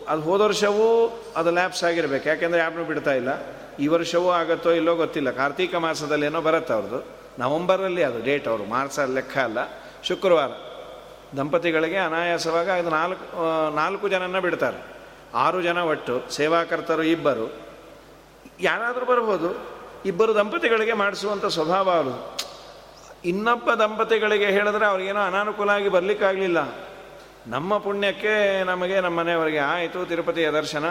ಅದು 0.08 0.22
ಹೋದ 0.22 0.40
ವರ್ಷವೂ 0.40 1.22
ಅದು 1.36 1.50
ಲ್ಯಾಪ್ಸ್ 1.50 1.84
ಆಗಿರ್ಬೇಕು. 1.84 2.28
ಯಾಕೆಂದರೆ 2.28 2.60
ಯಾರನ್ನೂ 2.60 2.84
ಬಿಡ್ತಾ 2.84 3.14
ಇಲ್ಲ. 3.14 3.28
ಈ 3.80 3.86
ವರ್ಷವೂ 3.86 4.30
ಆಗುತ್ತೋ 4.30 4.70
ಇಲ್ಲೋ 4.70 4.94
ಗೊತ್ತಿಲ್ಲ. 4.94 5.30
ಕಾರ್ತೀಕ 5.30 5.74
ಮಾಸದಲ್ಲಿ 5.74 6.26
ಏನೋ 6.26 6.40
ಬರುತ್ತೆ 6.40 6.74
ಅವ್ರದ್ದು 6.74 7.06
ನವಂಬರಲ್ಲಿ 7.38 8.02
ಅದು 8.02 8.24
ಡೇಟ್ 8.24 8.48
ಅವರು. 8.48 8.64
ಮಾರ್ಚ್ 8.64 9.14
ಲೆಕ್ಕ 9.14 9.38
ಅಲ್ಲ. 9.38 9.58
ಶುಕ್ರವಾರ. 10.04 10.48
ದಂಪತಿಗಳಿಗೆ 11.36 11.96
ಅನಾಯಾಸವಾಗ 11.96 12.70
ಅದು 12.70 12.90
ನಾಲ್ಕು 12.90 13.74
ನಾಲ್ಕು 13.74 14.08
ಜನನ 14.08 14.38
ಬಿಡ್ತಾರೆ. 14.38 14.93
ಆರು 15.34 15.62
ಜನ 15.62 15.78
ಒಟ್ಟು 15.78 16.30
ಸೇವಾಕರ್ತರು 16.30 17.02
ಇಬ್ಬರು. 17.02 17.46
ಯಾರಾದರೂ 18.60 19.06
ಬರ್ಬೋದು. 19.06 19.50
ಇಬ್ಬರು 20.06 20.34
ದಂಪತಿಗಳಿಗೆ 20.34 20.92
ಮಾಡಿಸುವಂಥ 20.92 21.44
ಸ್ವಭಾವ 21.44 21.90
ಅವರು 21.90 22.38
ಇನ್ನೊಬ್ಬ 23.24 23.74
ದಂಪತಿಗಳಿಗೆ 23.74 24.46
ಹೇಳಿದ್ರೆ 24.46 24.86
ಅವ್ರಿಗೇನೋ 24.86 25.20
ಅನಾನುಕೂಲ 25.20 25.70
ಆಗಿ 25.70 25.88
ಬರಲಿಕ್ಕಾಗಲಿಲ್ಲ. 25.88 26.58
ನಮ್ಮ 27.46 27.78
ಪುಣ್ಯಕ್ಕೆ 27.78 28.64
ನಮಗೆ 28.64 29.00
ನಮ್ಮ 29.00 29.20
ಮನೆಯವರಿಗೆ 29.20 29.58
ಆಯಿತು 29.58 30.04
ತಿರುಪತಿಯ 30.04 30.50
ದರ್ಶನ. 30.50 30.84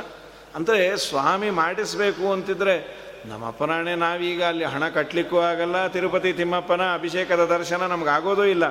ಅಂದರೆ 0.55 0.97
ಸ್ವಾಮಿ 0.97 1.49
ಮಾಡಿಸಬೇಕು 1.49 2.31
ಅಂತಿದ್ರೆ 2.31 3.03
ನಮ್ಮ 3.25 3.47
ಅಪ್ಪನಾಣೆ 3.47 3.95
ನಾವೀಗ 3.95 4.43
ಅಲ್ಲಿ 4.43 4.65
ಹಣ 4.65 4.89
ಕಟ್ಟಲಿಕ್ಕೂ 4.89 5.39
ಆಗಲ್ಲ, 5.39 5.87
ತಿರುಪತಿ 5.87 6.33
ತಿಮ್ಮಪ್ಪನ 6.33 6.81
ಅಭಿಷೇಕದ 6.93 7.45
ದರ್ಶನ 7.45 7.81
ನಮಗಾಗೋದೂ 7.85 8.43
ಇಲ್ಲ. 8.43 8.65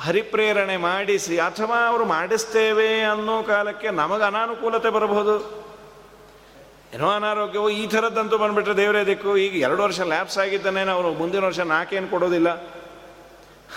ಹರಿಪ್ರೇರಣೆ 0.00 0.76
ಮಾಡಿಸಿ, 0.76 1.38
ಅಥವಾ 1.38 1.88
ಅವರು 1.88 2.04
ಮಾಡಿಸ್ತೇವೆ 2.04 3.02
ಅನ್ನೋ 3.02 3.42
ಕಾಲಕ್ಕೆ 3.42 3.90
ನಮಗೆ 3.90 4.22
ಅನಾನುಕೂಲತೆ 4.22 4.90
ಬರಬಹುದು. 4.90 5.64
ಏನೋ 6.94 7.08
ಅನಾರೋಗ್ಯವು 7.10 7.70
ಈ 7.70 7.86
ಥರದ್ದಂತೂ 7.86 8.38
ಬಂದ್ಬಿಟ್ರೆ 8.38 8.76
ದೇವರೇ 8.76 9.04
ದಿಕ್ಕು. 9.04 9.36
ಈಗ 9.36 9.54
ಎರಡು 9.56 9.82
ವರ್ಷ 9.82 10.00
ಲ್ಯಾಪ್ಸ್ 10.00 10.38
ಆಗಿದ್ದಾನೆ 10.38 10.82
ಅವರು 10.90 11.12
ಮುಂದಿನ 11.12 11.44
ವರ್ಷ 11.44 11.58
ನಾಕೇನು 11.58 12.08
ಕೊಡೋದಿಲ್ಲ. 12.08 12.48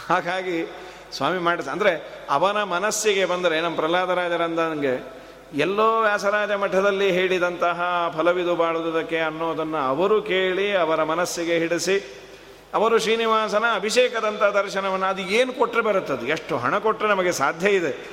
ಹಾಗಾಗಿ 0.08 0.74
ಸ್ವಾಮಿ 1.12 1.40
ಮಾಡಿಸ 1.40 1.68
ಅಂದರೆ 1.68 2.26
ಅವನ 2.30 2.64
ಮನಸ್ಸಿಗೆ 2.64 3.26
ಬಂದರೆ, 3.26 3.62
ನಮ್ಮ 3.62 3.76
ಪ್ರಹ್ಲಾದರಾಜರಂದಂಗೆ 3.76 5.18
ಎಲ್ಲೋ 5.58 6.02
ವ್ಯಾಸರಾಜ 6.02 6.52
ಮಠದಲ್ಲಿ 6.52 7.12
ಹೇಳಿದಂತಹ 7.12 8.10
ಫಲವಿದು 8.18 8.56
ಬಾಳುವುದಕ್ಕೆ 8.56 9.20
ಅನ್ನೋದನ್ನು 9.20 9.78
ಅವರು 9.78 10.22
ಕೇಳಿ 10.22 10.76
ಅವರ 10.76 11.04
ಮನಸ್ಸಿಗೆ 11.04 11.58
ಹಿಡಿಸಿ 11.58 12.27
ಅವರು 12.74 13.00
ಶ್ರೀನಿವಾಸನ 13.00 13.64
ಅಭಿಷೇಕದಂಥ 13.76 14.44
ದರ್ಶನವನ್ನು 14.44 15.06
ಅದು 15.06 15.22
ಏನು 15.22 15.54
ಕೊಟ್ಟರೆ 15.54 15.82
ಬರುತ್ತದೆ 15.82 16.26
ಎಷ್ಟು 16.26 16.58
ಹಣ 16.58 16.78
ಕೊಟ್ಟರೆ 16.78 17.08
ನಮಗೆ 17.08 17.32
ಸಾಧ್ಯ 17.32 17.70
ಇದೆ? 17.70 18.10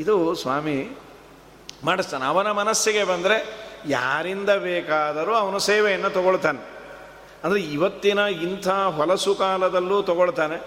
ಇದು 0.00 0.34
ಸ್ವಾಮಿ 0.34 0.96
ಮಾಡಿಸ್ತಾನೆ. 1.84 2.24
ಅವನ 2.24 2.50
ಮನಸ್ಸಿಗೆ 2.50 3.04
ಬಂದರೆ 3.04 3.66
ಯಾರಿಂದ 3.86 4.50
ಬೇಕಾದರೂ 4.50 5.34
ಅವನು 5.34 5.58
ಸೇವೆಯನ್ನು 5.58 6.10
ತಗೊಳ್ತಾನೆ. 6.10 6.70
ಅಂದರೆ 7.44 7.60
ಇವತ್ತಿನ 7.60 8.18
ಇಂಥ 8.18 8.68
ಹೊಲಸು 8.68 9.34
ಕಾಲದಲ್ಲೂ 9.34 10.02
ತಗೊಳ್ತಾನೆ. 10.02 10.62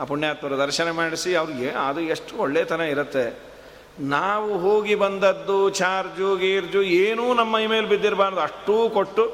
ಆ 0.00 0.04
ಪುಣ್ಯಾತ್ಮರು 0.04 0.58
ದರ್ಶನ 0.58 0.90
ಮಾಡಿಸಿ 0.90 1.34
ಅವ್ರಿಗೆ 1.34 1.70
ಅದು 1.70 2.00
ಎಷ್ಟು 2.00 2.36
ಒಳ್ಳೆತನ 2.36 2.80
ಇರುತ್ತೆ. 2.80 3.54
ನಾವು 4.00 4.58
ಹೋಗಿ 4.58 4.94
ಬಂದದ್ದು, 4.94 5.70
ಚಾರ್ಜು, 5.70 6.36
ಗೀರ್ಜು, 6.36 6.82
ಏನೂ 6.82 7.34
ನಮ್ಮ 7.34 7.56
ಇಮೇಲ್ 7.56 7.86
ಬಿದ್ದಿರಬಾರ್ದು. 7.86 8.40
ಅಷ್ಟೂ 8.40 8.88
ಕೊಟ್ಟು, 8.88 9.24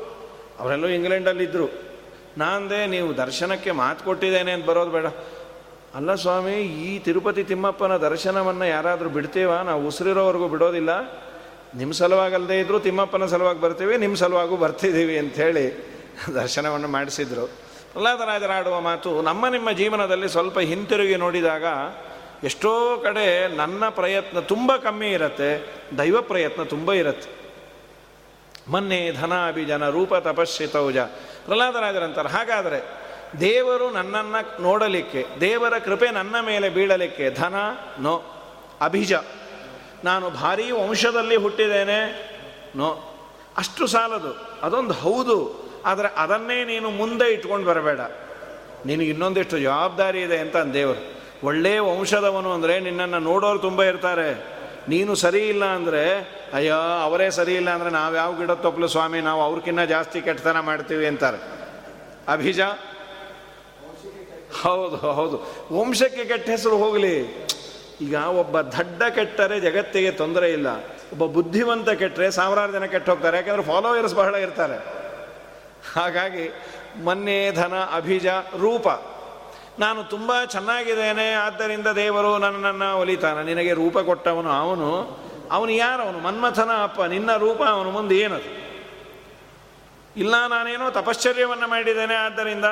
ಅವರೆಲ್ಲೂ 0.59 0.89
ಇಂಗ್ಲೆಂಡಲ್ಲಿದ್ದರು. 0.89 1.90
ನಾಂದೆ 2.43 2.81
ನೀವು 2.95 3.09
ದರ್ಶನಕ್ಕೆ 3.23 3.73
ಮಾತು 3.83 4.01
ಕೊಟ್ಟಿದ್ದೇನೆ 4.05 4.53
ಅಂತ 4.57 4.67
ಬರೋದು 4.71 4.93
ಬೇಡ. 4.97 5.07
ಅಲ್ಲ 5.99 6.11
ಸ್ವಾಮಿ, 6.25 6.57
ಈ 6.89 6.91
ತಿರುಪತಿ 7.07 7.43
ತಿಮ್ಮಪ್ಪನ 7.53 7.95
ದರ್ಶನವನ್ನು 8.07 8.67
ಯಾರಾದರೂ 8.75 9.09
ಬಿಡ್ತೀವಾ? 9.17 9.57
ನಾವು 9.69 9.81
ಉಸಿರಿರೋವರೆಗೂ 9.91 10.49
ಬಿಡೋದಿಲ್ಲ. 10.55 10.93
ನಿಮ್ಮ 11.81 11.93
ಸಲುವಾಗಲ್ಲದೆ 12.01 12.57
ಇದ್ದರೂ 12.61 12.79
ತಿಮ್ಮಪ್ಪನ 12.87 13.27
ಸಲುವಾಗಿ 13.33 13.61
ಬರ್ತೀವಿ 13.65 13.95
ನಿಮ್ಮ 14.05 14.17
ಸಲುವಾಗೂ 14.23 14.55
ಬರ್ತಿದ್ದೀವಿ 14.63 15.17
ಅಂಥೇಳಿ 15.23 15.65
ದರ್ಶನವನ್ನು 16.35 16.89
ಮಾಡಿಸಿದ್ರು. 16.97 17.45
ಪ್ರಹ್ಲಾದರಾಜರಾಡುವ 17.93 18.77
ಮಾತು, 18.81 19.11
ನಮ್ಮ 19.29 19.43
ನಿಮ್ಮ 19.57 19.69
ಜೀವನದಲ್ಲಿ 19.81 20.29
ಸ್ವಲ್ಪ 20.35 20.59
ಹಿಂತಿರುಗಿ 20.71 21.17
ನೋಡಿದಾಗ 21.25 21.65
ಎಷ್ಟೋ 22.45 22.73
ಕಡೆ 23.05 23.27
ನನ್ನ 23.57 23.83
ಪ್ರಯತ್ನ 23.99 24.39
ತುಂಬ 24.53 24.71
ಕಮ್ಮಿ 24.77 25.09
ಇರುತ್ತೆ, 25.17 25.51
ದೈವ 25.99 26.17
ಪ್ರಯತ್ನ 26.31 26.63
ತುಂಬ 26.75 26.93
ಇರುತ್ತೆ. 27.03 27.29
ಮೊನ್ನೆ 28.71 29.01
ಧನಾಭಿಜನ 29.21 29.85
ರೂಪ 29.97 30.15
ತಪಸ್ಸಿತೌಜ 30.29 30.99
ಪ್ರಹ್ಲಾದರಾಜರಂತಾರೆ 31.47 32.29
ಹಾಗಾದರೆ 32.29 33.01
ದೇವರು 33.41 33.91
ನನ್ನನ್ನು 33.91 34.63
ನೋಡಲಿಕ್ಕೆ, 34.63 35.27
ದೇವರ 35.41 35.79
ಕೃಪೆ 35.79 36.11
ನನ್ನ 36.11 36.37
ಮೇಲೆ 36.41 36.69
ಬೀಳಲಿಕ್ಕೆ 36.69 37.31
ಧನ, 37.31 37.55
ನೋ, 37.99 38.15
ಅಭಿಜ. 38.81 39.13
ನಾನು 40.05 40.31
ಭಾರೀ 40.31 40.71
ವಂಶದಲ್ಲಿ 40.71 41.37
ಹುಟ್ಟಿದ್ದೇನೆ, 41.37 41.99
ನೋ. 42.77 42.91
ಅಷ್ಟು 43.57 43.87
ಸಾಲದು, 43.87 44.61
ಅದೊಂದು 44.63 44.95
ಹೌದು, 44.95 45.37
ಆದರೆ 45.85 46.09
ಅದನ್ನೇ 46.17 46.65
ನೀನು 46.65 46.91
ಮುಂದೆ 46.91 47.33
ಇಟ್ಕೊಂಡು 47.33 47.67
ಬರಬೇಡ. 47.67 48.01
ನಿನಗೆ 48.87 49.09
ಇನ್ನೊಂದಿಷ್ಟು 49.11 49.59
ಜವಾಬ್ದಾರಿ 49.59 50.21
ಇದೆ 50.23 50.39
ಅಂತ 50.39 50.57
ದೇವರು. 50.57 51.21
ಒಳ್ಳೆಯ 51.47 51.81
ವಂಶದವನು 51.81 52.53
ಅಂದರೆ 52.53 52.81
ನಿನ್ನನ್ನು 52.81 53.19
ನೋಡೋರು 53.19 53.59
ತುಂಬ 53.59 53.83
ಇರ್ತಾರೆ. 53.83 54.60
ನೀನು 54.89 55.15
ಸರಿ 55.15 55.49
ಇಲ್ಲ 55.49 55.65
ಅಂದರೆ, 55.65 56.19
ಅಯ್ಯೋ, 56.55 56.77
ಅವರೇ 56.77 57.31
ಸರಿ 57.31 57.55
ಇಲ್ಲ 57.55 57.71
ಅಂದರೆ 57.71 57.91
ನಾವು 57.91 58.15
ಯಾವ 58.15 58.37
ಗಿಡ 58.37 58.51
ತೊಪ್ಪಲು 58.51 58.89
ಸ್ವಾಮಿ, 58.89 59.21
ನಾವು 59.21 59.43
ಅವ್ರಕ್ಕಿಂತ 59.43 59.81
ಜಾಸ್ತಿ 59.81 60.21
ಕೆಟ್ಟತನ 60.21 60.61
ಮಾಡ್ತೀವಿ 60.61 61.07
ಅಂತಾರೆ. 61.07 61.37
ಅಭಿಜ? 62.29 62.61
ಹೌದು 64.63 64.97
ಹೌದು. 64.97 65.37
ವಂಶಕ್ಕೆ 65.73 66.25
ಕೆಟ್ಟ 66.25 66.51
ಹೆಸರು 66.51 66.77
ಹೋಗಲಿ. 66.77 67.47
ಈಗ 68.01 68.15
ಒಬ್ಬ 68.15 68.61
ದಡ್ಡ 68.61 69.03
ಕೆಟ್ಟರೆ 69.03 69.61
ಜಗತ್ತಿಗೆ 69.61 70.11
ತೊಂದರೆ 70.11 70.53
ಇಲ್ಲ. 70.53 70.67
ಒಬ್ಬ 71.13 71.27
ಬುದ್ಧಿವಂತ 71.27 71.91
ಕೆಟ್ಟರೆ 71.91 72.31
ಸಾವಿರಾರು 72.31 72.73
ಜನ 72.73 72.85
ಕೆಟ್ಟ 72.85 73.11
ಹೋಗ್ತಾರೆ. 73.11 73.37
ಯಾಕೆಂದ್ರೆ 73.37 73.63
ಫಾಲೋವರ್ಸ್ 73.63 74.15
ಬಹಳ 74.15 74.35
ಇರ್ತಾರೆ. 74.35 74.85
ಹಾಗಾಗಿ 75.95 76.55
ಮೊನ್ನೆ 77.01 77.51
ಧನ 77.51 77.75
ಅಭಿಜ 77.75 78.27
ರೂಪ. 78.59 78.89
ನಾನು 79.81 80.05
ತುಂಬ 80.05 80.31
ಚೆನ್ನಾಗಿದ್ದೇನೆ, 80.45 81.33
ಆದ್ದರಿಂದ 81.33 81.87
ದೇವರು 81.87 82.39
ನನ್ನನ್ನು 82.39 82.89
ಒಲಿತಾನ. 83.01 83.43
ನಿನಗೆ 83.43 83.73
ರೂಪ 83.73 83.99
ಕೊಟ್ಟವನು 83.99 84.51
ಅವನು 84.51 84.89
ಅವನು 85.51 85.71
ಯಾರು 85.71 86.03
ಅವನು 86.03 86.19
ಮನ್ಮಥನ 86.19 86.73
ಅಪ್ಪ, 86.83 87.01
ನಿನ್ನ 87.01 87.31
ರೂಪ 87.37 87.61
ಅವನು 87.63 87.91
ಮುಂದೆ 87.91 88.17
ಏನದು? 88.19 88.51
ಇಲ್ಲ, 90.17 90.35
ನಾನೇನೋ 90.47 90.91
ತಪಶ್ಚರ್ಯವನ್ನು 90.91 91.69
ಮಾಡಿದ್ದೇನೆ, 91.69 92.15
ಆದ್ದರಿಂದ 92.15 92.65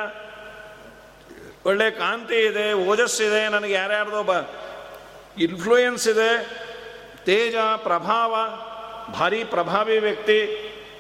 ಒಳ್ಳೆ 1.67 1.91
ಕಾಂತಿ 1.91 2.35
ಇದೆ 2.35 2.73
ಓಜಸ್ಸಿದೆ 2.73 3.49
ನನಗೆ 3.49 3.73
ಯಾರ್ಯಾರ್ದೋ 3.73 4.23
ಬ 4.23 4.35
ಇನ್ಫ್ಲೂಯೆನ್ಸ್ 5.39 6.09
ಇದೆ. 6.09 6.31
ತೇಜ, 7.25 7.57
ಪ್ರಭಾವ, 7.77 8.35
ಭಾರಿ 9.13 9.45
ಪ್ರಭಾವಿ 9.45 9.99
ವ್ಯಕ್ತಿ. 9.99 10.39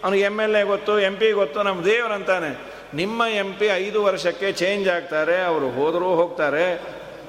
ಅವನಿಗೆ 0.04 0.24
ಎಂ 0.24 0.36
ಎಲ್ 0.40 0.56
ಎ 0.56 0.62
ಗೊತ್ತು 0.62 1.00
ಎಂ 1.00 1.14
ಪಿ 1.16 1.28
ಗೊತ್ತು, 1.32 1.62
ನಮ್ಮ 1.62 1.84
ದೇವರಂತಾನೆ 1.84 2.50
ನಿಮ್ಮ 2.94 3.22
ಎಂ 3.42 3.50
ಪಿ 3.58 3.66
ಐದು 3.66 3.98
ವರ್ಷಕ್ಕೆ 4.04 4.48
ಚೇಂಜ್ 4.52 4.88
ಆಗ್ತಾರೆ, 4.88 5.36
ಅವರು 5.42 5.68
ಹೋದರೂ 5.70 6.10
ಹೋಗ್ತಾರೆ. 6.20 6.66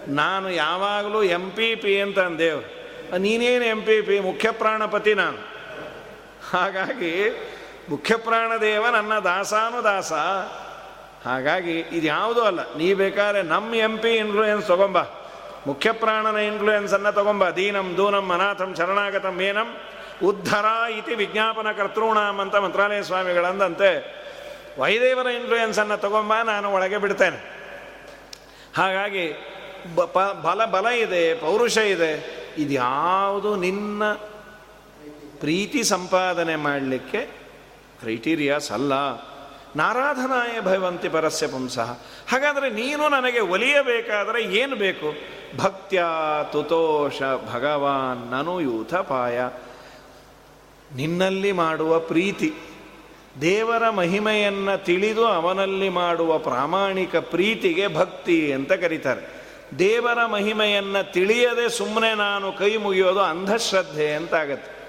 ನಾನು 0.07 0.47
ಯಾವಾಗಲೂ 0.49 1.19
ಎಂ 1.23 1.45
ಪಿ 1.51 1.69
ಪಿ 1.75 1.93
ಅಂತ 2.01 2.19
ಅಂದೇವ್ 2.19 2.61
ನೀನೇನು 3.19 3.65
ಎಂ 3.65 3.81
ಪಿ 3.81 4.01
ಪಿ 4.01 4.19
ಮುಖ್ಯ 4.19 4.47
ಪ್ರಾಣಪತಿ 4.51 5.13
ನಾನು. 5.13 5.39
ಹಾಗಾಗಿ 6.51 7.13
ಮುಖ್ಯ 7.89 8.13
ಪ್ರಾಣದೇವ 8.17 8.83
ನನ್ನ 8.95 9.13
ದಾಸಾನು 9.19 9.79
ದಾಸ 9.83 10.13
ಹಾಗಾಗಿ 11.25 11.75
ಇದು 11.79 12.05
ಯಾವುದೂ 12.05 12.41
ಅಲ್ಲ, 12.41 12.61
ನೀ 12.77 12.87
ಬೇಕಾದ್ರೆ 12.93 13.41
ನಮ್ಮ 13.43 13.75
ಎಂ 13.75 13.95
ಪಿ 13.97 14.11
ಇನ್ಫ್ಲೂಯೆನ್ಸ್ 14.15 14.67
ತಗೊಂಬ. 14.67 14.99
ಮುಖ್ಯ 15.67 15.91
ಪ್ರಾಣನ 15.91 16.37
ಇನ್ಫ್ಲೂಯೆನ್ಸನ್ನು 16.37 17.11
ತಗೊಂಬ. 17.11 17.49
ದೀನಂ, 17.49 17.87
ದೂನಂ, 17.97 18.27
ಅನಾಥಂ, 18.31 18.69
ಶರಣಾಗತಂ 18.77 19.41
ಏನಂ 19.41 19.69
ಉದ್ಧರ 20.23 20.67
ಇತಿ 20.91 21.13
ವಿಜ್ಞಾಪನ 21.15 21.71
ಕರ್ತೃಣಾಮ್ 21.71 22.39
ಅಂತ 22.39 22.55
ಮಂತ್ರಾಲಯ 22.55 23.01
ಸ್ವಾಮಿಗಳಂದಂತೆ. 23.03 23.91
ವೈದೇವರ 24.79 25.27
ಇನ್ಫ್ಲೂಯೆನ್ಸನ್ನು 25.27 25.97
ತಗೊಂಬ, 26.01 26.33
ನಾನು 26.43 26.67
ಒಳಗೆ 26.73 26.97
ಬಿಡ್ತೇನೆ. 26.97 27.39
ಹಾಗಾಗಿ 28.77 29.25
ಬಲ 30.43 30.65
ಬಲ 30.65 30.87
ಇದೆ, 30.87 31.23
ಪೌರುಷ 31.35 31.77
ಇದೆ, 31.77 32.11
ಇದು 32.57 32.73
ಯಾವುದು 32.73 33.55
ನಿನ್ನ 33.55 34.13
ಪ್ರೀತಿ 35.39 35.83
ಸಂಪಾದನೆ 35.83 36.55
ಮಾಡಲಿಕ್ಕೆ 36.55 37.21
ಕ್ರೈಟೀರಿಯಾಸ್ 37.99 38.71
ಅಲ್ಲ. 38.71 38.93
ನಾರಾಧನಾಯ 39.75 40.61
ಭಯವಂತಿ 40.61 41.09
ಪರಸ್ಯ 41.09 41.47
ಪುಂಸಃ. 41.47 41.89
ಹಾಗಾದರೆ 42.31 42.69
ನೀನು 42.69 43.09
ನನಗೆ 43.09 43.39
ಒಲಿಯಬೇಕಾದರೆ 43.39 44.39
ಏನು 44.43 44.75
ಬೇಕು? 44.75 45.09
ಭಕ್ತ್ಯ 45.57 46.03
ತುತೋಷ 46.51 47.19
ಭಗವಾನ್ 47.21 48.21
ನನು 48.31 48.61
ಯೂಥಪಾಯ 48.61 49.39
ನಿನ್ನಲ್ಲಿ 50.95 51.51
ಮಾಡುವ 51.51 51.99
ಪ್ರೀತಿ. 51.99 52.49
ದೇವರ 53.41 53.89
ಮಹಿಮೆಯನ್ನು 53.89 54.85
ತಿಳಿದು 54.85 55.27
ಅವನಲ್ಲಿ 55.27 55.89
ಮಾಡುವ 55.89 56.37
ಪ್ರಾಮಾಣಿಕ 56.37 57.15
ಪ್ರೀತಿಗೆ 57.15 57.95
ಭಕ್ತಿ 57.95 58.53
ಅಂತ 58.53 58.73
ಕರೀತಾರೆ. 58.73 59.39
ದೇವರ 59.79 60.25
ಮಹಿಮೆಯನ್ನು 60.25 61.11
ತಿಳಿಯದೆ 61.11 61.69
ಸುಮ್ಮನೆ 61.69 62.15
ನಾನು 62.15 62.51
ಕೈ 62.51 62.77
ಮುಗಿಯೋದು 62.77 63.19
ಅಂಧಶ್ರದ್ಧೆ 63.19 64.13
ಅಂತಾಗತ್ತೆ 64.13 64.79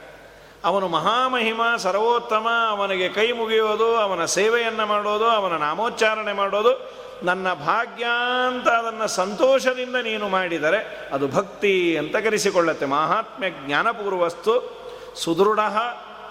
ಅವನು 0.64 0.88
ಮಹಾಮಹಿಮ, 0.88 1.60
ಸರ್ವೋತ್ತಮ, 1.76 2.48
ಅವನಿಗೆ 2.70 3.08
ಕೈ 3.08 3.32
ಮುಗಿಯೋದು, 3.32 3.96
ಅವನ 3.96 4.24
ಸೇವೆಯನ್ನು 4.24 4.86
ಮಾಡೋದು, 4.86 5.24
ಅವನ 5.24 5.52
ನಾಮೋಚ್ಚಾರಣೆ 5.56 6.32
ಮಾಡೋದು, 6.32 6.92
ನನ್ನ 7.22 7.52
ಭಾಗ್ಯ 7.52 8.04
ಅಂತ 8.48 8.68
ಅದನ್ನು 8.68 9.08
ಸಂತೋಷದಿಂದ 9.08 9.96
ನೀನು 9.96 10.28
ಮಾಡಿದರೆ 10.28 11.08
ಅದು 11.12 11.28
ಭಕ್ತಿ 11.28 11.96
ಅಂತ 11.96 12.16
ಕರೆಸಿಕೊಳ್ಳುತ್ತೆ. 12.16 12.86
ಮಹಾತ್ಮ್ಯ 12.86 13.50
ಜ್ಞಾನಪೂರ್ವಸ್ತು 13.50 14.80
ಸುದೃಢ 15.14 15.60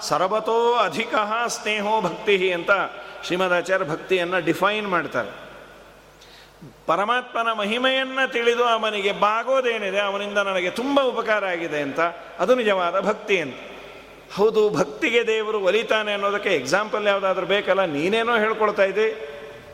ಸರ್ವತೋ 0.02 0.74
ಅಧಿಕ 0.74 1.16
ಸ್ನೇಹೋ 1.48 2.02
ಭಕ್ತಿ 2.02 2.54
ಅಂತ 2.54 2.70
ಶ್ರೀಮದಾಚಾರ್ಯ 3.24 3.86
ಭಕ್ತಿಯನ್ನು 3.86 4.46
ಡಿಫೈನ್ 4.46 4.88
ಮಾಡ್ತಾರೆ. 4.88 5.50
ಪರಮಾತ್ಮನ 6.86 7.52
ಮಹಿಮೆಯನ್ನು 7.52 8.32
ತಿಳಿದು 8.32 8.64
ಅವನಿಗೆ 8.64 9.12
ಬಾಗೋದೇನಿದೆ, 9.12 10.00
ಅವನಿಂದ 10.00 10.38
ನನಗೆ 10.38 10.70
ತುಂಬ 10.70 11.02
ಉಪಕಾರ 11.02 11.46
ಆಗಿದೆ 11.46 11.82
ಅಂತ, 11.82 12.00
ಅದು 12.40 12.56
ನಿಜವಾದ 12.56 13.00
ಭಕ್ತಿ 13.00 13.42
ಅಂತ. 13.42 13.56
ಹೌದು, 14.36 14.70
ಭಕ್ತಿಗೆ 14.70 15.28
ದೇವರು 15.28 15.60
ಒಲಿತಾನೆ 15.60 16.14
ಅನ್ನೋದಕ್ಕೆ 16.14 16.50
ಎಕ್ಸಾಂಪಲ್ 16.50 17.08
ಯಾವುದಾದ್ರೂ 17.08 17.46
ಬೇಕಲ್ಲ? 17.46 17.86
ನೀನೇನೋ 17.86 18.38
ಹೇಳ್ಕೊಳ್ತಾ 18.38 18.84
ಇದ್ದಿ? 18.84 19.28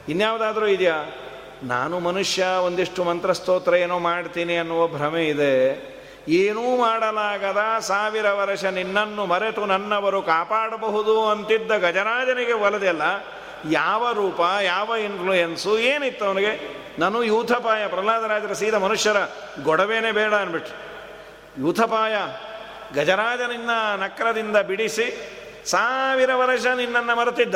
ಇನ್ಯಾವುದಾದ್ರೂ 0.09 0.67
ಇದೆಯಾ? 0.67 1.03
ನಾನು 1.63 1.99
ಮನುಷ್ಯ, 1.99 2.45
ಒಂದಿಷ್ಟು 2.65 3.03
ಮಂತ್ರಸ್ತೋತ್ರ 3.03 3.73
ಏನೋ 3.73 3.99
ಮಾಡ್ತೀನಿ 3.99 4.57
ಅನ್ನುವ 4.57 4.87
ಭ್ರಮೆ 4.87 5.27
ಇದೆ. 5.27 5.94
ಏನೂ 6.27 6.77
ಮಾಡಲಾಗದ 6.77 7.79
ಸಾವಿರ 7.79 8.31
ವರ್ಷ 8.31 8.65
ನಿನ್ನನ್ನು 8.65 9.25
ಮರೆತು 9.25 9.65
ನನ್ನವರು 9.65 10.21
ಕಾಪಾಡಬಹುದು 10.21 11.29
ಅಂತಿದ್ದ 11.29 11.71
ಗಜರಾಜನಿಗೆ 11.71 12.53
ಒಲದೆಲ್ಲ 12.53 13.01
ಯಾವ 13.71 14.13
ರೂಪ, 14.13 14.41
ಯಾವ 14.61 14.95
ಇನ್ಫ್ಲೂಯೆನ್ಸು 14.95 15.77
ಏನಿತ್ತು 15.77 16.25
ಅವನಿಗೆ? 16.25 16.85
ನಾನು 16.99 17.23
ಯೂಥಪಾಯ, 17.23 17.87
ಪ್ರಹ್ಲಾದರಾಜರ 17.87 18.53
ಸೀದ 18.53 18.73
ಮನುಷ್ಯರ 18.73 19.17
ಗೊಡವೇನೆ 19.63 20.11
ಬೇಡ 20.11 20.33
ಅಂದ್ಬಿಟ್ರು. 20.33 20.75
ಯೂಥಪಾಯ 21.61 22.15
ಗಜರಾಜನಿಂದ 22.95 23.69
ನಕ್ರದಿಂದ 23.97 24.57
ಬಿಡಿಸಿ 24.57 25.35
ಸಾವಿರ 25.65 26.33
ವರ್ಷ 26.33 26.65
ನಿನ್ನನ್ನು 26.65 27.15
ಮರೆತಿದ್ದ. 27.15 27.55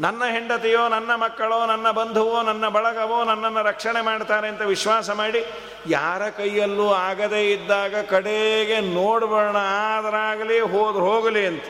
ನನ್ನ 0.00 0.24
ಹೆಂಡತಿಯೋ, 0.24 0.88
ನನ್ನ 0.88 1.14
ಮಕ್ಕಳೋ, 1.14 1.66
ನನ್ನ 1.66 1.90
ಬಂಧುವೋ, 1.90 2.42
ನನ್ನ 2.42 2.68
ಬಳಗವೋ 2.68 3.24
ನನ್ನನ್ನು 3.24 3.62
ರಕ್ಷಣೆ 3.62 4.00
ಮಾಡ್ತಾರೆ 4.00 4.48
ಅಂತ 4.48 4.62
ವಿಶ್ವಾಸ 4.62 5.10
ಮಾಡಿ, 5.10 5.44
ಯಾರ 5.86 6.28
ಕೈಯಲ್ಲೂ 6.28 6.92
ಆಗದೇ 6.92 7.50
ಇದ್ದಾಗ 7.50 8.04
ಕಡೆಗೆ 8.04 8.80
ನೋಡ್ಬೋಣ 8.80 9.56
ಆದರಾಗಲಿ 9.56 10.60
ಹೋದ್ರೆ 10.60 11.02
ಹೋಗಲಿ 11.02 11.46
ಅಂತ. 11.46 11.64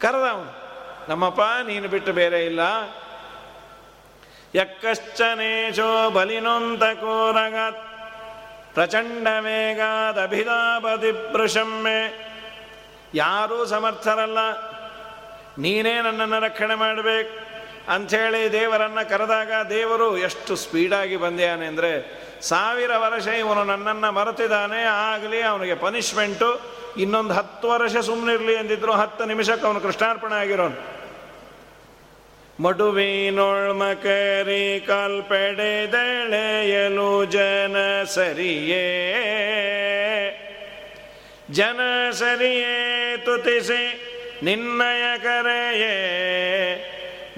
ಕರೆದ 0.00 0.56
ನಮ್ಮಪ್ಪ, 1.08 1.40
ನೀನು 1.40 1.88
ಬಿಟ್ಟು 1.88 2.12
ಬೇರೆ 2.12 2.46
ಇಲ್ಲ. 2.46 2.60
ಯಕ್ಕಶ್ಚನೇಶೋ 4.54 6.10
ಬಲಿನೊಂತ 6.10 6.82
ಕೋರಗ 6.82 7.70
ಪ್ರಚಂಡ 8.74 9.26
ವೇಗಾದಭಿದಾಪತಿ 9.40 11.32
ಪೃಷಮ್ಮೆ 11.32 12.28
ಯಾರೂ 13.14 13.64
ಸಮರ್ಥರಲ್ಲ. 13.64 14.67
ನೀನೇ 15.58 16.02
ನನ್ನನ್ನು 16.02 16.40
ರಕ್ಷಣೆ 16.40 16.74
ಮಾಡಬೇಕು 16.74 17.48
ಅಂಥೇಳಿ 17.94 18.52
ದೇವರನ್ನು 18.52 19.10
ಕರೆದಾಗ 19.10 19.52
ದೇವರು 19.70 20.18
ಎಷ್ಟು 20.18 20.56
ಸ್ಪೀಡಾಗಿ 20.56 21.16
ಬಂದಿಯಾನೆ 21.16 21.66
ಅಂದರೆ 21.66 22.18
ಸಾವಿರ 22.42 22.90
ವರ್ಷ 22.96 23.26
ಇವನು 23.26 23.64
ನನ್ನನ್ನು 23.64 24.12
ಮರೆತಿದ್ದಾನೆ, 24.12 24.82
ಆಗಲಿ 24.82 25.42
ಅವನಿಗೆ 25.42 25.74
ಪನಿಷ್ಮೆಂಟು 25.74 26.78
ಇನ್ನೊಂದು 26.96 27.34
ಹತ್ತು 27.34 27.68
ವರ್ಷ 27.68 27.96
ಸುಮ್ಮನಿರಲಿ 27.96 28.54
ಎಂದಿದ್ರು 28.54 28.92
ಹತ್ತು 28.92 29.24
ನಿಮಿಷಕ್ಕೆ 29.24 29.66
ಅವನು 29.66 29.80
ಕೃಷ್ಣಾರ್ಪಣೆ 29.80 30.34
ಆಗಿರೋನು. 30.34 30.98
ಮಡುವಿನೊಳ್ಮಕರಿ 32.62 34.84
ಕಲ್ಪೆಡೆದಳೆಯಲು 34.86 37.24
ಜನ 37.24 38.04
ಸರಿಯೇ. 38.04 38.86
ಜನ 41.50 42.10
ಸರಿಯೇ 42.10 43.16
ತುತಿಸಿ 43.24 44.07
ನಿನ್ನಯ 44.42 45.18
ಕರೆಯೇ 45.18 45.96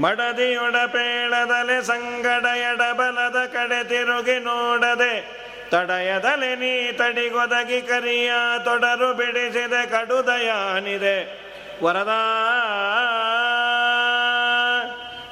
ಮಡದಿಯೊಡಪೇಳದಲೆ 0.01 1.83
ಸಂಗಡ 1.83 2.45
ಎಡಬಲದ 2.45 3.47
ಕಡೆ 3.47 3.89
ತಿರುಗಿ 3.89 4.39
ನೋಡದೆ, 4.39 5.25
ತಡೆಯದಲೆ 5.71 6.57
ನೀ 6.57 6.93
ತಡಿಗೊದಗಿ 6.93 7.83
ಕರಿಯ 7.83 8.33
ತೊಡರು 8.65 9.15
ಬಿಡಿಸಿದೆ 9.15 9.87
ಕಡುದಯಾನಿದೆ. 9.87 11.41
ವರದ 11.85 12.09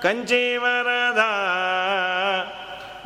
ಕಂಚಿ 0.02 0.56
ವರದ 0.56 1.18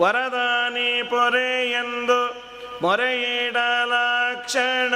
ವರದಾನಿ 0.01 1.03
ಪೊರೆ 1.03 1.70
ಎಂದು 1.70 2.42
ಮೊರೆಯಿಡಲಾಕ್ಷಣ 2.83 4.94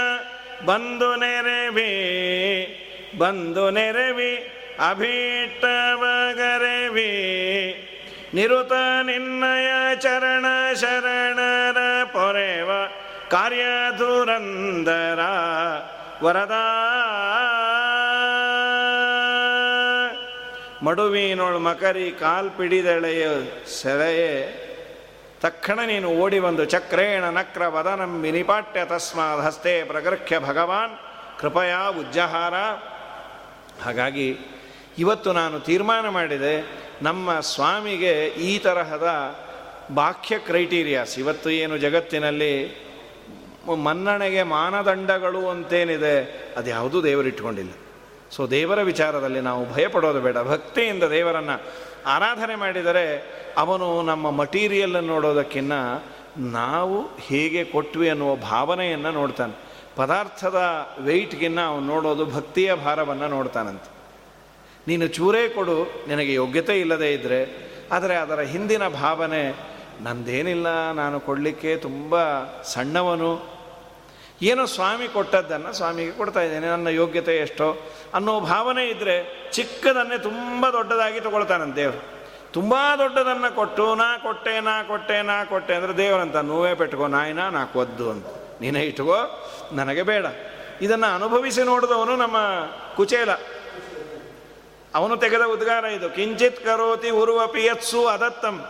ಬಂದು 0.66 1.16
ನೆರೆವಿ. 1.16 2.85
ಬಂದು 3.18 3.70
ನೆರವಿ 3.70 4.32
ಅಭೀಟವಗರವಿ 4.90 5.82
ನಿರುತ 8.34 8.72
ನಿನ್ನಯ 9.02 9.70
ಚರಣ 10.00 10.44
ಶರಣರ 10.74 12.04
ಪೊರೆವ, 12.04 12.70
ಕಾರ್ಯಧುರಂದರ 13.30 15.20
ವರದ. 16.24 16.52
ಮಡುವಿನೊಳು 20.82 21.58
ಮಕರಿ 21.58 22.10
ಕಾಲ್ಪಿಡಿದಳೆಯ 22.10 23.26
ಸೆಳೆಯೇ 23.82 24.32
ತಕ್ಷಣ 25.40 25.80
ನೀನು 25.80 26.08
ಓಡಿ 26.08 26.40
ಬಂದು 26.40 26.64
ಚಕ್ರೇಣ 26.64 27.24
ನಕ್ರ 27.24 27.66
ವದನಂ 27.66 28.22
ವಿನಿಪಾಟ್ಯ 28.22 28.84
ತಸ್ಮಾದ್ 28.84 29.40
ಹಸ್ತೆ 29.40 29.84
ಪ್ರಗೃಹ್ಯ 29.84 30.38
ಭಗವಾನ್, 30.38 30.94
ಕೃಪಯಾ 31.40 31.88
ಉಜ್ಜಹಾರ. 31.88 32.54
ಹಾಗಾಗಿ 33.82 34.38
ಇವತ್ತು 34.98 35.32
ನಾನು 35.32 35.60
ತೀರ್ಮಾನ 35.60 36.08
ಮಾಡಿದೆ, 36.08 36.62
ನಮ್ಮ 37.02 37.40
ಸ್ವಾಮಿಗೆ 37.40 38.26
ಈ 38.26 38.58
ತರಹದ 38.58 39.08
ಬಾಹ್ಯ 39.94 40.38
ಕ್ರೈಟೀರಿಯಾಸ್, 40.38 41.18
ಇವತ್ತು 41.18 41.50
ಏನು 41.50 41.78
ಜಗತ್ತಿನಲ್ಲಿ 41.78 42.86
ಮನ್ನಣೆಗೆ 43.84 44.42
ಮಾನದಂಡಗಳು 44.42 45.48
ಅಂತೇನಿದೆ, 45.48 46.46
ಅದು 46.56 46.70
ಯಾವುದೂ 46.70 47.02
ದೇವರಿಟ್ಕೊಂಡಿಲ್ಲ 47.02 47.72
ಸೊ 48.30 48.46
ದೇವರ 48.46 48.82
ವಿಚಾರದಲ್ಲಿ 48.82 49.40
ನಾವು 49.40 49.72
ಭಯಪಡೋದು 49.72 50.20
ಬೇಡ. 50.20 50.38
ಭಕ್ತಿಯಿಂದ 50.38 51.02
ದೇವರನ್ನು 51.02 51.62
ಆರಾಧನೆ 52.06 52.54
ಮಾಡಿದರೆ 52.54 53.04
ಅವನು 53.56 54.02
ನಮ್ಮ 54.02 54.30
ಮಟೀರಿಯಲ್ 54.30 55.04
ನೋಡೋದಕ್ಕಿಂತ 55.04 55.72
ನಾವು 56.38 57.16
ಹೇಗೆ 57.16 57.64
ಕೊಟ್ವಿ 57.64 58.08
ಅನ್ನುವ 58.08 58.36
ಭಾವನೆಯನ್ನು 58.36 59.10
ನೋಡ್ತಾನೆ. 59.10 59.65
ಪದಾರ್ಥದ 59.96 60.58
ವೆಯ್ಟ್ಗಿನ್ನ 61.04 61.60
ಅವನು 61.70 61.86
ನೋಡೋದು 61.92 62.24
ಭಕ್ತಿಯ 62.26 62.70
ಭಾರವನ್ನು 62.86 63.28
ನೋಡ್ತಾನಂತೆ. 63.28 63.88
ನೀನು 64.88 65.06
ಚೂರೇ 65.16 65.42
ಕೊಡು, 65.48 65.76
ನಿನಗೆ 66.08 66.32
ಯೋಗ್ಯತೆ 66.34 66.74
ಇಲ್ಲದೇ 66.80 67.08
ಇದ್ದರೆ 67.12 67.40
ಆದರೆ 67.92 68.14
ಅದರ 68.16 68.40
ಹಿಂದಿನ 68.52 68.84
ಭಾವನೆ, 69.02 69.42
ನಂದೇನಿಲ್ಲ, 70.02 70.68
ನಾನು 70.92 71.16
ಕೊಡಲಿಕ್ಕೆ 71.20 71.70
ತುಂಬ 71.76 72.14
ಸಣ್ಣವನು. 72.74 73.32
ಏನೋ 74.42 74.62
ಸ್ವಾಮಿ 74.66 75.06
ಕೊಟ್ಟದ್ದನ್ನು 75.08 75.70
ಸ್ವಾಮಿಗೆ 75.72 76.10
ಕೊಡ್ತಾ 76.10 76.40
ಇದ್ದೇನೆ, 76.40 76.66
ನನ್ನ 76.66 76.88
ಯೋಗ್ಯತೆ 77.02 77.34
ಎಷ್ಟೋ 77.36 77.68
ಅನ್ನೋ 78.14 78.32
ಭಾವನೆ 78.40 78.84
ಇದ್ದರೆ 78.86 79.14
ಚಿಕ್ಕದನ್ನೇ 79.52 80.18
ತುಂಬ 80.18 80.70
ದೊಡ್ಡದಾಗಿ 80.70 81.20
ತಗೊಳ್ತಾನಂತೆ 81.20 81.76
ದೇವರು. 81.82 82.00
ತುಂಬ 82.52 82.74
ದೊಡ್ಡದನ್ನು 82.98 83.50
ಕೊಟ್ಟು, 83.54 83.86
ನಾ 83.94 84.08
ಕೊಟ್ಟೆ 84.18 84.54
ನಾ 84.60 84.74
ಕೊಟ್ಟೆ 84.82 85.16
ನಾ 85.22 85.36
ಕೊಟ್ಟೆ 85.44 85.74
ಅಂದರೆ 85.74 85.94
ದೇವರಂತ, 85.96 86.36
ನೋವೇ 86.36 86.74
ಪೆಟ್ಕೋ, 86.74 87.06
ನಾಯಿನ 87.16 87.48
ನಾ 87.48 87.62
ಕೊದ್ದು 87.76 88.06
ಅಂತ. 88.10 88.26
ನೀನೇ 88.60 88.80
ಇಟ್ಕೋ, 88.80 89.44
ನನಗೆ 89.72 90.02
ಬೇಡ. 90.02 90.26
ಇದನ್ನು 90.80 91.14
ಅನುಭವಿಸಿ 91.14 91.62
ನೋಡಿದವನು 91.62 92.16
ನಮ್ಮ 92.16 92.36
ಕುಚೇಲ. 92.96 93.30
ಅವನು 94.94 95.16
ತೆಗೆದ 95.16 95.42
ಉದ್ಗಾರ 95.42 95.84
ಇದು. 95.84 96.10
ಕಿಂಚಿತ್ 96.10 96.64
ಕರೋತಿ 96.64 97.10
ಉರುವ 97.10 97.46
ಪಿಯತ್ಸು 97.46 98.06
ಅದತ್ತಂ. 98.06 98.66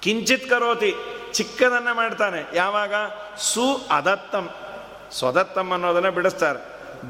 ಕಿಂಚಿತ್ 0.00 0.50
ಕರೋತಿ 0.50 0.94
ಚಿಕ್ಕದನ್ನು 1.32 1.94
ಮಾಡ್ತಾನೆ. 1.94 2.46
ಯಾವಾಗ? 2.54 2.94
ಸು 3.38 3.86
ಅದತ್ತಂ. 3.90 4.50
ಸ್ವದತ್ತಂ 5.12 5.70
ಅನ್ನೋದನ್ನ 5.70 6.08
ಬಿಡಿಸ್ತಾರೆ. 6.08 6.58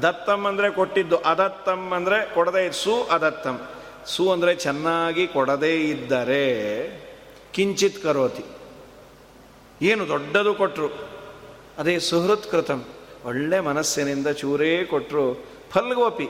ದತ್ತಂ 0.01 0.45
ಅಂದರೆ 0.45 0.69
ಕೊಟ್ಟಿದ್ದು, 0.69 1.17
ಅದತ್ತಂ 1.17 1.93
ಅಂದರೆ 1.93 2.33
ಕೊಡದೇ 2.33 2.71
ಸು 2.71 3.03
ಅದತ್ತಂ. 3.03 3.67
ಸು 4.05 4.31
ಅಂದರೆ 4.31 4.55
ಚೆನ್ನಾಗಿ 4.55 5.27
ಕೊಡದೇ 5.27 5.75
ಇದ್ದರೆ 5.75 6.45
ಕಿಂಚಿತ್ 7.53 8.03
ಕರೋತಿ. 8.03 8.43
ಏನು 9.81 10.07
ದೊಡ್ಡದು 10.07 10.53
ಕೊಟ್ಟರು 10.53 11.12
ಅದೇ 11.77 11.99
ಸುಹೃತ್ 11.99 12.51
ಕೃತಂ. 12.51 12.85
ಒಳ್ಳೆ 13.25 13.59
ಮನಸ್ಸಿನಿಂದ 13.59 14.27
ಚೂರೇ 14.27 14.83
ಕೊಟ್ಟರು 14.83 15.45
ಫಲ್ಗೋಪಿ 15.71 16.27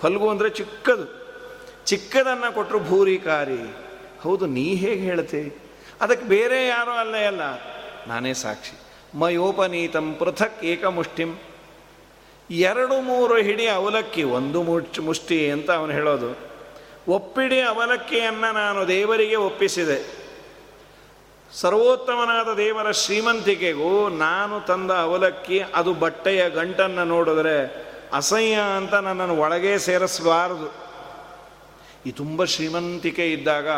ಫಲ್ಗು 0.00 0.28
ಅಂದರೆ 0.28 0.50
ಚಿಕ್ಕದು. 0.50 1.06
ಚಿಕ್ಕದನ್ನು 1.86 2.54
ಕೊಟ್ಟರು 2.54 2.80
ಭೂರಿಕಾರಿ. 2.80 3.76
ಹೌದು, 4.20 4.46
ನೀ 4.46 4.74
ಹೇಗೆ 4.74 5.02
ಹೇಳ್ತಿ? 5.02 5.62
ಅದಕ್ಕೆ 6.00 6.26
ಬೇರೆ 6.26 6.66
ಯಾರೋ 6.66 6.90
ಅಲ್ಲೇ 6.90 7.24
ಅಲ್ಲ. 7.24 7.40
ನಾನೇ 8.06 8.34
ಸಾಕ್ಷಿ. 8.34 8.78
ಮಯೋಪನೀತಂ 9.18 10.14
ಪೃಥಕ್ 10.14 10.64
ಏಕಮುಷ್ಟಿಂ. 10.64 11.38
ಎರಡು 12.50 13.00
ಮೂರು 13.00 13.36
ಹಿಡಿ 13.36 13.66
ಅವಲಕ್ಕಿ, 13.66 14.22
ಒಂದು 14.22 14.62
ಮುಚ್ 14.62 15.00
ಮುಷ್ಟಿ 15.00 15.50
ಅಂತ 15.50 15.70
ಅವನು 15.70 15.92
ಹೇಳೋದು. 15.92 16.36
ಒಪ್ಪಿಡಿ 17.08 17.60
ಅವಲಕ್ಕಿಯನ್ನು 17.60 18.52
ನಾನು 18.52 18.88
ದೇವರಿಗೆ 18.88 19.36
ಒಪ್ಪಿಸಿದೆ. 19.36 20.19
ಸರ್ವೋತ್ತಮನಾದ 21.54 22.50
ದೇವರ 22.56 22.88
ಶ್ರೀಮಂತಿಕೆಗೂ 23.02 23.92
ನಾನು 24.24 24.56
ತಂದ 24.66 24.90
ಅವಲಕ್ಕಿ, 25.06 25.58
ಅದು 25.78 25.90
ಬಟ್ಟೆಯ 26.04 26.42
ಗಂಟನ್ನು 26.58 27.04
ನೋಡಿದ್ರೆ 27.14 27.56
ಅಸಹ್ಯ 28.18 28.58
ಅಂತ 28.78 28.94
ನನ್ನನ್ನು 29.06 29.36
ಒಳಗೆ 29.44 29.72
ಸೇರಿಸಬಾರದು. 29.86 30.68
ಈ 32.06 32.10
ತುಂಬ 32.20 32.44
ಶ್ರೀಮಂತಿಕೆ 32.54 33.26
ಇದ್ದಾಗ 33.32 33.68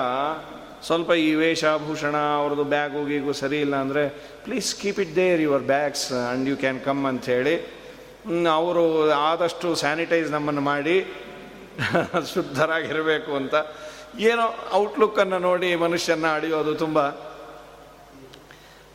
ಸ್ವಲ್ಪ 0.86 1.10
ಈ 1.26 1.30
ವೇಷಭೂಷಣ, 1.40 2.16
ಅವ್ರದ್ದು 2.40 2.64
ಬ್ಯಾಗು 2.74 3.00
ಗೀಗು 3.10 3.32
ಸರಿ 3.40 3.58
ಇಲ್ಲ 3.64 3.74
ಅಂದರೆ 3.84 4.04
please 4.44 4.70
keep 4.80 5.00
it 5.04 5.16
there 5.16 5.42
your 5.46 5.66
bags 5.74 6.06
and 6.12 6.48
you 6.50 6.56
can 6.62 6.80
come 6.88 7.02
ಅಂತ 7.12 7.24
ಹೇಳಿ 7.34 7.54
ಅವರು 8.58 8.84
ಆದಷ್ಟು 9.30 9.68
ಸ್ಯಾನಿಟೈಸ್ 9.82 10.30
ನಮ್ಮನ್ನು 10.36 10.64
ಮಾಡಿ, 10.72 10.96
ಶುದ್ಧರಾಗಿರಬೇಕು 12.34 13.32
ಅಂತ 13.40 13.54
ಏನೋ 14.30 14.46
ಔಟ್ಲುಕ್ಕನ್ನು 14.80 15.38
ನೋಡಿ 15.48 15.68
ಮನುಷ್ಯನ 15.84 16.26
ಅಡಿಯೋದು 16.38 16.72
ತುಂಬ 16.74 16.98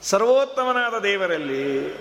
ಸರ್ವೋತ್ತಮನಾದ 0.01 1.01
ದೇವರಲ್ಲಿ, 1.01 1.93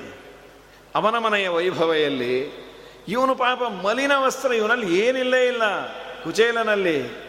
ಅವನ 0.95 1.19
ಮನೆಯ 1.19 1.49
ವೈಭವೆಯಲ್ಲಿ, 1.49 2.67
ಇವನು 3.09 3.35
ಪಾಪ 3.35 3.63
ಮಲಿನ 3.63 4.13
ವಸ್ತ್ರ, 4.17 4.53
ಇವನಲ್ಲಿ 4.53 4.99
ಏನಿಲ್ಲೇ 4.99 5.47
ಇಲ್ಲ, 5.47 5.87
ಕುಚೇಲನಲ್ಲಿ. 6.25 7.27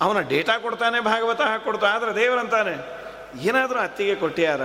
ಅವನ 0.00 0.20
ಡೇಟಾ 0.20 0.58
ಕೊಡ್ತಾನೆ, 0.58 1.00
ಭಾಗವತ 1.00 1.40
ಹಾಕೊಡ್ತಾ, 1.40 1.86
ಆದರೆ 1.86 2.14
ದೇವರಂತಾನೆ. 2.14 2.96
ಏನಾದರೂ 3.42 3.78
ಅತ್ತಿಗೆ 3.78 4.14
ಕೊಟ್ಟಿಯಾರ 4.14 4.60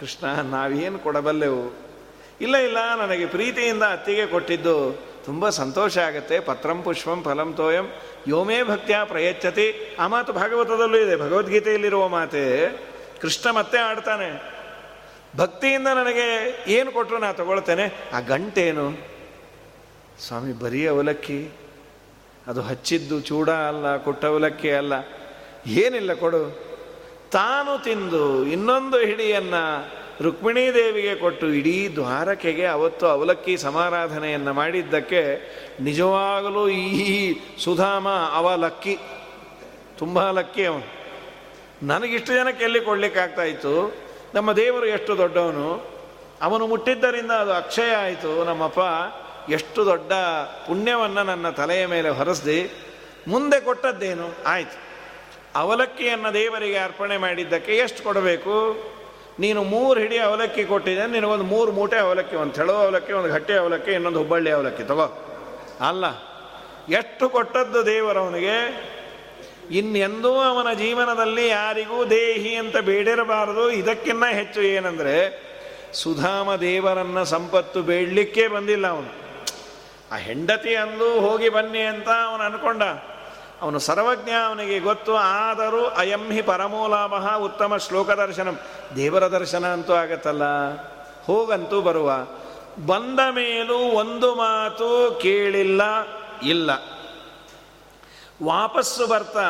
ಕೃಷ್ಣ, 0.00 0.26
ನಾವೇನು 0.26 0.98
ಕೊಡಬಲ್ಲೆವು? 0.98 1.76
ಇಲ್ಲ 2.40 2.56
ಇಲ್ಲ, 2.56 2.94
ನನಗೆ 2.94 3.26
ಪ್ರೀತಿಯಿಂದ 3.26 3.82
ಅತ್ತಿಗೆ 3.82 4.26
ಕೊಟ್ಟಿದ್ದು 4.26 4.98
ತುಂಬ 5.24 5.48
ಸಂತೋಷ 5.48 5.98
ಆಗುತ್ತೆ. 5.98 6.40
ಪತ್ರಂ 6.40 6.82
ಪುಷ್ಪಂ 6.82 7.22
ಫಲಂ 7.22 7.52
ತೋಯಂ. 7.52 7.84
ಯೋಮೇ 8.28 8.62
ಭಕ್ತಿಯ 8.62 8.96
ಪ್ರಯಚ್ಛತಿ. 9.04 9.96
ಆ 10.00 10.06
ಮಾತು 10.06 10.32
ಭಾಗವತದಲ್ಲೂ 10.32 10.98
ಇದೆ. 10.98 11.16
ಭಗವದ್ಗೀತೆಯಲ್ಲಿರುವ 11.16 12.08
ಮಾತೆ. 12.08 12.68
ಕೃಷ್ಣ 13.22 13.50
ಮತ್ತೆ 13.50 13.78
ಆಡ್ತಾನೆ. 13.78 14.52
ಭಕ್ತಿಯಿಂದ 15.36 15.86
ನನಗೆ 15.86 16.56
ಏನು 16.66 16.92
ಕೊಟ್ಟರು 16.92 17.18
ನಾ 17.18 17.32
ತಗೊಳ್ತೇನೆ? 17.32 18.10
ಆ 18.12 18.20
ಗಂಟೇನು? 18.20 18.92
ಸ್ವಾಮಿ, 20.26 20.52
ಬರೀ 20.52 20.86
ಅವಲಕ್ಕಿ. 20.86 21.48
ಅದು 22.46 22.62
ಹಚ್ಚಿದ್ದು 22.62 23.20
ಚೂಡ 23.20 23.50
ಅಲ್ಲ, 23.50 23.96
ಕೊಟ್ಟ 23.96 24.24
ಅವಲಕ್ಕಿ 24.24 24.70
ಅಲ್ಲ. 24.70 24.92
ಏನಿಲ್ಲ 25.66 26.12
ಕೊಡು. 26.12 26.72
ತಾನು 27.32 27.84
ತಿಂದು 27.84 28.46
ಇನ್ನೊಂದು 28.46 28.98
ಹಿಡಿಯನ್ನು 28.98 29.92
ರುಕ್ಮಿಣೀ 30.22 30.74
ದೇವಿಗೆ 30.74 31.14
ಕೊಟ್ಟು 31.14 31.48
ಇಡೀ 31.48 31.88
ದ್ವಾರಕೆಗೆ 31.94 32.66
ಅವತ್ತು 32.66 33.06
ಅವಲಕ್ಕಿ 33.06 33.56
ಸಮಾರಾಧನೆಯನ್ನು 33.56 34.52
ಮಾಡಿದ್ದಕ್ಕೆ 34.52 35.50
ನಿಜವಾಗಲೂ 35.80 36.68
ಈ 36.68 37.34
ಸುಧಾಮ 37.64 38.08
ಅವಲಕ್ಕಿ. 38.08 38.98
ತುಂಬ 39.98 40.30
ಲಕ್ಕಿ 40.30 40.64
ಅವನು. 40.64 41.01
ನನಗಿಷ್ಟು 41.82 42.32
ಜನಕ್ಕೆ 42.32 42.64
ಎಲ್ಲಿ 42.64 42.80
ಕೊಡ್ಲಿಕ್ಕಾಗ್ತಾ 42.80 43.42
ಇತ್ತು 43.42 43.94
ನಮ್ಮ 44.34 44.52
ದೇವರು 44.52 44.86
ಎಷ್ಟು 44.86 45.18
ದೊಡ್ಡವನು? 45.18 45.92
ಅವನು 46.42 46.66
ಮುಟ್ಟಿದ್ದರಿಂದ 46.66 47.30
ಅದು 47.30 47.52
ಅಕ್ಷಯ 47.52 47.94
ಆಯಿತು. 47.94 48.44
ನಮ್ಮಪ್ಪ, 48.44 48.78
ಎಷ್ಟು 49.50 49.86
ದೊಡ್ಡ 49.86 50.12
ಪುಣ್ಯವನ್ನು 50.66 51.22
ನನ್ನ 51.22 51.50
ತಲೆಯ 51.50 51.86
ಮೇಲೆ 51.86 52.08
ಹೊರಸ್ದಿ. 52.08 52.70
ಮುಂದೆ 53.28 53.60
ಕೊಟ್ಟದ್ದೇನು? 53.60 54.28
ಆಯಿತು. 54.46 54.78
ಅವಲಕ್ಕಿಯನ್ನು 55.54 56.34
ದೇವರಿಗೆ 56.34 56.78
ಅರ್ಪಣೆ 56.78 57.16
ಮಾಡಿದ್ದಕ್ಕೆ 57.16 57.72
ಎಷ್ಟು 57.72 58.02
ಕೊಡಬೇಕು? 58.02 58.54
ನೀನು 59.38 59.62
ಮೂರು 59.62 60.00
ಹಿಡಿ 60.00 60.18
ಅವಲಕ್ಕಿ 60.18 60.64
ಕೊಟ್ಟಿದ್ದೆ 60.64 61.06
ನಿನಗೊಂದು 61.06 61.44
ಮೂರು 61.44 61.72
ಮೂಟೆ 61.72 61.98
ಅವಲಕ್ಕಿ, 61.98 62.36
ಒಂದು 62.36 62.52
ತೆಳು 62.52 62.72
ಅವಲಕ್ಕಿ, 62.72 63.12
ಒಂದು 63.12 63.32
ಗಟ್ಟಿ 63.34 63.52
ಅವಲಕ್ಕಿ, 63.52 63.90
ಇನ್ನೊಂದು 63.90 64.18
ಹುಬ್ಬಳ್ಳಿ 64.18 64.50
ಅವಲಕ್ಕಿ 64.50 64.82
ತಗೋ. 64.82 65.06
ಅಲ್ಲ, 65.88 66.04
ಎಷ್ಟು 66.88 67.28
ಕೊಟ್ಟದ್ದು 67.28 67.86
ದೇವರವನಿಗೆ 67.86 68.56
ಇನ್ನೆಂದೂ 69.72 70.34
ಅವನ 70.34 70.72
ಜೀವನದಲ್ಲಿ 70.74 71.48
ಯಾರಿಗೂ 71.48 72.04
ದೇಹಿ 72.04 72.56
ಅಂತ 72.56 72.76
ಬೇಡಿರಬಾರದು. 72.76 73.70
ಇದಕ್ಕಿನ್ನ 73.70 74.24
ಹೆಚ್ಚು 74.26 74.62
ಏನಂದರೆ, 74.62 75.52
ಸುಧಾಮ 75.92 76.54
ದೇವರನ್ನ 76.54 77.22
ಸಂಪತ್ತು 77.22 77.82
ಬೇಡಲಿಕ್ಕೆ 77.82 78.48
ಬಂದಿಲ್ಲ 78.48 78.86
ಅವನು. 78.86 79.22
ಆ 80.12 80.16
ಹೆಂಡತಿ 80.16 80.76
ಅಂದು 80.76 81.20
ಹೋಗಿ 81.20 81.48
ಬನ್ನಿ 81.48 81.78
ಅಂತ 81.78 82.08
ಅವನು 82.08 82.42
ಅನ್ಕೊಂಡ. 82.42 82.82
ಅವನು 83.62 83.78
ಸರ್ವಜ್ಞ 83.78 84.30
ಅವನಿಗೆ 84.30 84.78
ಗೊತ್ತು, 84.78 85.16
ಆದರೂ 85.16 85.84
ಅಯಂ 85.86 86.32
ಹಿ 86.32 86.42
ಪರಮೋಲಾಭ 86.42 87.36
ಉತ್ತಮ 87.36 87.76
ಶ್ಲೋಕ 87.76 88.10
ದರ್ಶನಂ 88.10 88.58
ದೇವರ 88.96 89.26
ದರ್ಶನ 89.26 89.66
ಅಂತೂ 89.66 89.92
ಆಗತ್ತಲ್ಲ. 89.92 90.42
ಹೋಗಂತೂ 91.26 91.80
ಬರುವ. 91.80 92.12
ಬಂದ 92.86 93.20
ಮೇಲೂ 93.30 93.74
ಒಂದು 93.74 94.34
ಮಾತು 94.34 95.18
ಕೇಳಿಲ್ಲ, 95.22 95.82
ಇಲ್ಲ. 96.42 96.91
ವಾಪಸ್ಸು 98.44 99.06
ಬರ್ತಾ 99.06 99.46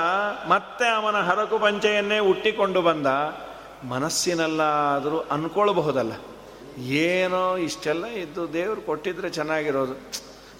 ಮತ್ತೆ 0.48 0.88
ಅವನ 0.88 1.16
ಹರಕು 1.16 1.58
ಪಂಚೆಯನ್ನೇ 1.58 2.18
ಹುಟ್ಟಿಕೊಂಡು 2.18 2.82
ಬಂದ 2.82 3.06
ಮನಸ್ಸಿನಲ್ಲಾದರೂ 3.88 5.18
ಅನ್ಕೊಳ್ಬಹುದಲ್ಲ. 5.18 6.12
ಏನೋ 6.78 7.56
ಇಷ್ಟೆಲ್ಲ 7.56 8.06
ಇದ್ದು 8.06 8.52
ದೇವರು 8.52 8.80
ಕೊಟ್ಟಿದ್ರೆ 8.80 9.30
ಚೆನ್ನಾಗಿರೋದು. 9.30 9.92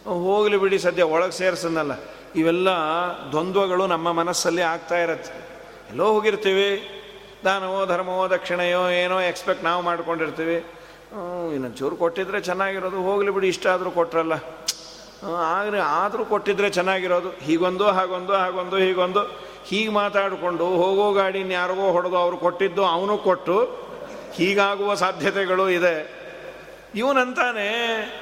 ಹೋಗಲಿ 0.07 0.57
ಬಿಡಿ 0.57 0.79
ಸದ್ಯ 0.79 1.03
ಒಳಗೆ 1.03 1.33
ಸೇರಿಸನ್ನಲ್ಲ 1.33 1.93
ಇವೆಲ್ಲ 2.37 2.69
ದ್ವಂದ್ವಗಳು 3.31 3.87
ನಮ್ಮ 3.87 4.13
ಮನಸ್ಸಲ್ಲಿ 4.13 4.63
ಆಗ್ತಾ 4.63 4.99
ಇರತ್ತೆ. 4.99 5.35
ಎಲ್ಲೋ 5.91 6.13
ಹೋಗಿರ್ತೀವಿ. 6.13 6.71
ದಾನವೋ, 7.45 7.87
ಧರ್ಮವೋ, 7.87 8.31
ದಕ್ಷಿಣೆಯೋ, 8.31 8.89
ಏನೋ 8.89 9.21
ಎಕ್ಸ್ಪೆಕ್ಟ್ 9.21 9.65
ನಾವು 9.65 9.83
ಮಾಡ್ಕೊಂಡಿರ್ತೀವಿ. 9.83 10.57
ಇನ್ನೊಂಚೂರು 11.55 11.97
ಕೊಟ್ಟಿದ್ರೆ 11.97 12.41
ಚೆನ್ನಾಗಿರೋದು. 12.41 13.03
ಹೋಗಲಿ 13.03 13.31
ಬಿಡಿ, 13.31 13.49
ಇಷ್ಟ 13.49 13.67
ಆದರೂ 13.67 13.91
ಕೊಟ್ರಲ್ಲ. 13.91 14.33
ಆದರೆ 15.27 15.81
ಆದರೂ 15.81 16.25
ಕೊಟ್ಟಿದ್ರೆ 16.25 16.71
ಚೆನ್ನಾಗಿರೋದು. 16.71 17.31
ಹೀಗೊಂದು, 17.31 17.87
ಹಾಗೊಂದು 17.87 18.33
ಹಾಗೊಂದು, 18.33 18.77
ಹೀಗೊಂದು. 18.77 19.53
ಹೀಗೆ 19.65 19.89
ಮಾತಾಡಿಕೊಂಡು 19.89 20.67
ಹೋಗೋ 20.67 21.13
ಗಾಡಿನ 21.13 21.53
ಯಾರಿಗೋ 21.53 21.93
ಹೊಡೆದು 21.93 22.17
ಅವರು 22.17 22.37
ಕೊಟ್ಟಿದ್ದು 22.37 22.87
ಅವನು 22.87 23.19
ಕೊಟ್ಟು 23.19 23.83
ಹೀಗಾಗುವ 24.33 24.95
ಸಾಧ್ಯತೆಗಳು 24.95 25.71
ಇದೆ. 25.71 26.23
ಇವನಂತಾನೆ, 26.95 27.69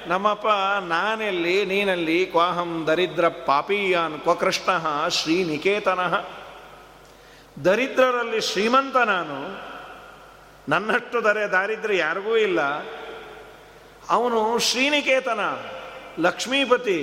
ನಮ್ಮಪ್ಪ, 0.08 0.46
ನಾನೆಲ್ಲಿ, 0.80 1.64
ನೀನಲ್ಲಿ, 1.64 2.26
ಕ್ವಾಹಂ 2.26 2.84
ದರಿದ್ರ 2.86 3.28
ಪಾಪೀಯಾನ್ 3.28 4.20
ಕ್ವಕೃಷ್ಣ 4.20 4.70
ಶ್ರೀನಿಕೇತನಃ. 5.08 6.24
ದರಿದ್ರರಲ್ಲಿ 7.64 8.40
ಶ್ರೀಮಂತ 8.40 8.96
ನಾನು, 8.96 9.62
ನನ್ನಷ್ಟು 10.68 11.20
ದರೆ 11.20 11.46
ದಾರಿದ್ರ್ಯ 11.46 11.96
ಯಾರಿಗೂ 11.96 12.36
ಇಲ್ಲ. 12.36 12.60
ಅವನು 14.10 14.58
ಶ್ರೀನಿಕೇತನ. 14.58 15.40
ಲಕ್ಷ್ಮೀಪತಿ, 16.20 17.00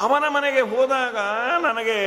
ಅವನ 0.00 0.24
ಮನೆಗೆ 0.28 0.62
ಹೋದಾಗ 0.72 1.16
ನನಗೆ 1.62 1.98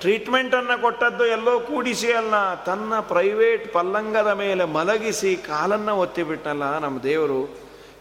ಟ್ರೀಟ್ಮೆಂಟನ್ನು 0.00 0.76
ಕೊಟ್ಟದ್ದು 0.82 1.24
ಎಲ್ಲೋ 1.26 1.54
ಕೂಡಿಸಿ 1.60 2.12
ಅಲ್ಲ. 2.12 2.36
ತನ್ನ 2.64 3.00
ಪ್ರೈವೇಟ್ 3.00 3.72
ಪಲ್ಲಂಗದ 3.72 4.30
ಮೇಲೆ 4.42 4.64
ಮಲಗಿಸಿ 4.64 5.30
ಕಾಲನ್ನು 5.36 5.94
ಒತ್ತಿಬಿಟ್ಟಲ್ಲ. 5.96 6.64
ನಮ್ಮ 6.78 6.96
ದೇವರು 7.02 7.40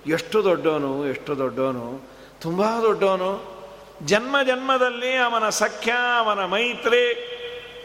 ಎಷ್ಟು 0.08 0.38
ದೊಡ್ಡವನು 0.44 0.92
ಎಷ್ಟು 1.08 1.32
ದೊಡ್ಡವನು, 1.38 1.88
ತುಂಬ 2.42 2.62
ದೊಡ್ಡವನು. 2.82 3.32
ಜನ್ಮ 4.06 4.36
ಜನ್ಮದಲ್ಲಿ 4.48 5.12
ಅವನ 5.18 5.50
ಸಖ್ಯ, 5.50 5.92
ಅವನ 6.20 6.42
ಮೈತ್ರಿ, 6.46 7.06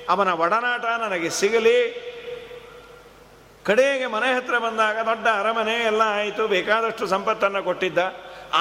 ಅವನ 0.09 0.31
ಒಡನಾಟ 0.45 0.85
ನನಗೆ 0.85 1.31
ಸಿಗಲಿ. 1.31 1.79
ಕಡೆಗೆ 3.65 4.07
ಮನೆ 4.07 4.29
ಹತ್ರ 4.35 4.59
ಬಂದಾಗ 4.59 4.99
ದೊಡ್ಡ 5.07 5.27
ಅರಮನೆ 5.41 5.75
ಎಲ್ಲ 5.87 6.03
ಆಯಿತು. 6.05 6.43
ಬೇಕಾದಷ್ಟು 6.49 7.07
ಸಂಪತ್ತನ್ನು 7.07 7.63
ಕೊಟ್ಟಿದ್ದ. 7.63 7.99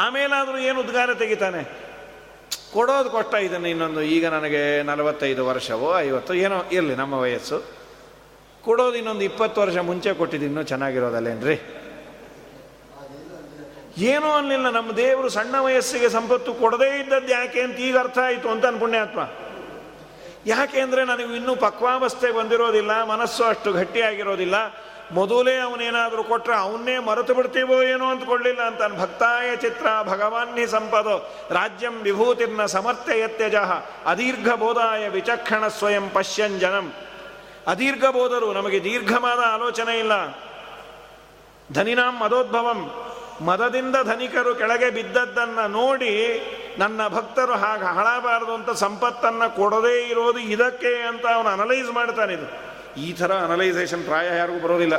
ಆಮೇಲಾದರೂ 0.04 0.58
ಏನು 0.70 0.78
ಉದ್ಗಾರ 0.84 1.14
ತೆಗಿತಾನೆ? 1.24 1.62
ಕೊಡೋದು 2.74 3.10
ಕೊಟ್ಟ 3.10 3.34
ಇದನ್ನು 3.48 3.68
ಇನ್ನೊಂದು, 3.74 4.02
ಈಗ 4.16 4.26
ನನಗೆ 4.36 4.84
ನಲವತ್ತೈದು 4.84 5.44
ವರ್ಷವೋ 5.46 5.90
ಐವತ್ತು 6.00 6.34
ಏನೋ 6.46 6.58
ಇರಲಿ 6.78 6.96
ನಮ್ಮ 6.96 7.16
ವಯಸ್ಸು. 7.24 7.58
ಕೊಡೋದು 8.64 8.98
ಇನ್ನೊಂದು 9.02 9.24
ಇಪ್ಪತ್ತು 9.30 9.58
ವರ್ಷ 9.62 9.78
ಮುಂಚೆ 9.90 10.14
ಕೊಟ್ಟಿದ್ದು 10.14 10.48
ಇನ್ನೂ 10.48 10.64
ಚೆನ್ನಾಗಿರೋದಲ್ಲೇನ್ರಿ 10.72 11.58
ಏನೂ 14.12 14.30
ಅನ್ನಲಿಲ್ಲ 14.38 14.70
ನಮ್ಮ 14.70 14.90
ದೇವರು 14.98 15.30
ಸಣ್ಣ 15.36 15.56
ವಯಸ್ಸಿಗೆ 15.68 16.10
ಸಂಪತ್ತು 16.16 16.52
ಕೊಡದೇ 16.54 16.90
ಇದ್ದದ್ದು 17.00 17.32
ಯಾಕೆ 17.32 17.62
ಅಂತ 17.62 17.78
ಈಗ 17.88 17.96
ಅರ್ಥ 17.98 18.18
ಆಯಿತು 18.26 18.48
ಅಂತ 18.54 18.66
ಪುಣ್ಯಾತ್ಮ 18.84 19.22
ಯಾಕೆ 20.46 20.80
ಅಂದರೆ 20.82 21.02
ನನಗೆ 21.06 21.32
ಇನ್ನೂ 21.38 21.56
ಪಕ್ವಾವಸ್ಥೆ 21.56 22.32
ಬಂದಿರೋದಿಲ್ಲ, 22.32 22.92
ಮನಸ್ಸು 23.14 23.44
ಅಷ್ಟು 23.44 23.74
ಗಟ್ಟಿಯಾಗಿರೋದಿಲ್ಲ. 23.74 24.58
ಮೊದಲೇ 25.12 25.58
ಅವನೇನಾದರೂ 25.58 26.24
ಕೊಟ್ಟರೆ 26.24 26.56
ಅವನ್ನೇ 26.56 27.00
ಮರೆತು 27.00 27.34
ಬಿಡ್ತೀವೋ 27.34 27.84
ಏನೋ 27.84 28.06
ಅಂದ್ಕೊಳ್ಳಿಲ್ಲ 28.06 28.62
ಅಂತ 28.62 29.00
ಭಕ್ತಾಯ 29.00 29.56
ಚಿತ್ರ 29.56 29.88
ಭಗವಾನ್ನಿ 30.04 30.68
ಸಂಪದೋ. 30.68 31.48
ರಾಜ್ಯಂ 31.50 31.94
ವಿಭೂತಿರ್ನ 31.94 32.66
ಸಮರ್ಥ್ಯ 32.66 33.20
ಯತ್ಯಜ. 33.20 33.56
ಅದೀರ್ಘ 34.06 34.52
ಬೋಧಾಯ 34.52 35.08
ವಿಚಕ್ಷಣ 35.08 35.68
ಸ್ವಯಂ 35.68 36.10
ಪಶ್ಯನ್ 36.10 36.60
ಜನಂ 36.60 36.94
ಅದೀರ್ಘ 37.68 38.06
ಬೋಧರು, 38.06 38.54
ನಮಗೆ 38.54 38.84
ದೀರ್ಘವಾದ 38.84 39.40
ಆಲೋಚನೆ 39.54 40.00
ಇಲ್ಲ. 40.00 40.12
ಧನಿನಾಂ 41.74 42.20
ಮದೋದ್ಭವಂ. 42.20 42.92
ಮದದಿಂದ 43.46 43.96
ಧನಿಕರು 44.04 44.56
ಕೆಳಗೆ 44.56 44.90
ಬಿದ್ದದ್ದನ್ನು 44.90 45.68
ನೋಡಿ 45.68 46.42
ನನ್ನ 46.78 47.08
ಭಕ್ತರು 47.08 47.54
ಹಾಗೆ 47.54 47.84
ಹಳಬಾರದು 47.84 48.54
ಅಂತ 48.54 48.70
ಸಂಪತ್ತನ್ನು 48.70 49.56
ಕೊಡದೇ 49.56 50.02
ಇರೋದು 50.02 50.40
ಇದಕ್ಕೆ 50.40 51.08
ಅಂತ 51.08 51.26
ಅವನು 51.36 51.50
ಅನಲೈಸ್ 51.50 51.92
ಮಾಡ್ತಾನಿದು 51.92 52.67
ಈ 52.98 53.14
ಥರ 53.14 53.32
ಅನಲೈಸೇಷನ್ 53.34 54.04
ಪ್ರಾಯ 54.04 54.38
ಯಾರಿಗೂ 54.38 54.60
ಬರೋದಿಲ್ಲ. 54.60 54.98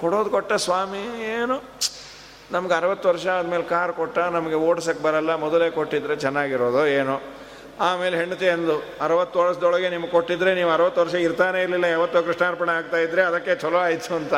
ಕೊಡೋದು 0.00 0.30
ಕೊಟ್ಟ 0.30 0.52
ಸ್ವಾಮಿ 0.52 1.24
ಏನು? 1.24 1.56
ನಮ್ಗೆ 2.52 2.74
ಅರವತ್ತು 2.74 3.08
ವರ್ಷ 3.08 3.26
ಆದಮೇಲೆ 3.26 3.62
ಕಾರ್ 3.62 3.92
ಕೊಟ್ಟ, 3.92 4.18
ನಮಗೆ 4.18 4.54
ಓಡ್ಸಕ್ಕೆ 4.54 5.02
ಬರಲ್ಲ, 5.02 5.34
ಮೊದಲೇ 5.34 5.70
ಕೊಟ್ಟಿದ್ರೆ 5.70 6.16
ಚೆನ್ನಾಗಿರೋದು 6.16 6.86
ಏನೋ. 6.86 7.20
ಆಮೇಲೆ 7.80 8.16
ಹೆಂಡತಿ 8.16 8.48
ಅಂದು, 8.48 8.76
ಅರವತ್ತು 9.00 9.38
ವರ್ಷದೊಳಗೆ 9.38 9.88
ನಿಮ್ಗೆ 9.88 10.10
ಕೊಟ್ಟಿದ್ರೆ 10.10 10.54
ನೀವು 10.54 10.70
ಅರವತ್ತು 10.70 11.00
ವರ್ಷ 11.00 11.14
ಇರ್ತಾನೆ 11.14 11.62
ಇರಲಿಲ್ಲ, 11.62 11.84
ಯಾವತ್ತೋ 11.84 12.22
ಕೃಷ್ಣಾರ್ಪಣೆ 12.22 12.72
ಆಗ್ತಾ 12.72 12.96
ಇದ್ರೆ 12.96 13.22
ಅದಕ್ಕೆ 13.22 13.54
ಚಲೋ 13.54 13.78
ಆಯಿತು 13.78 14.14
ಅಂತ. 14.14 14.34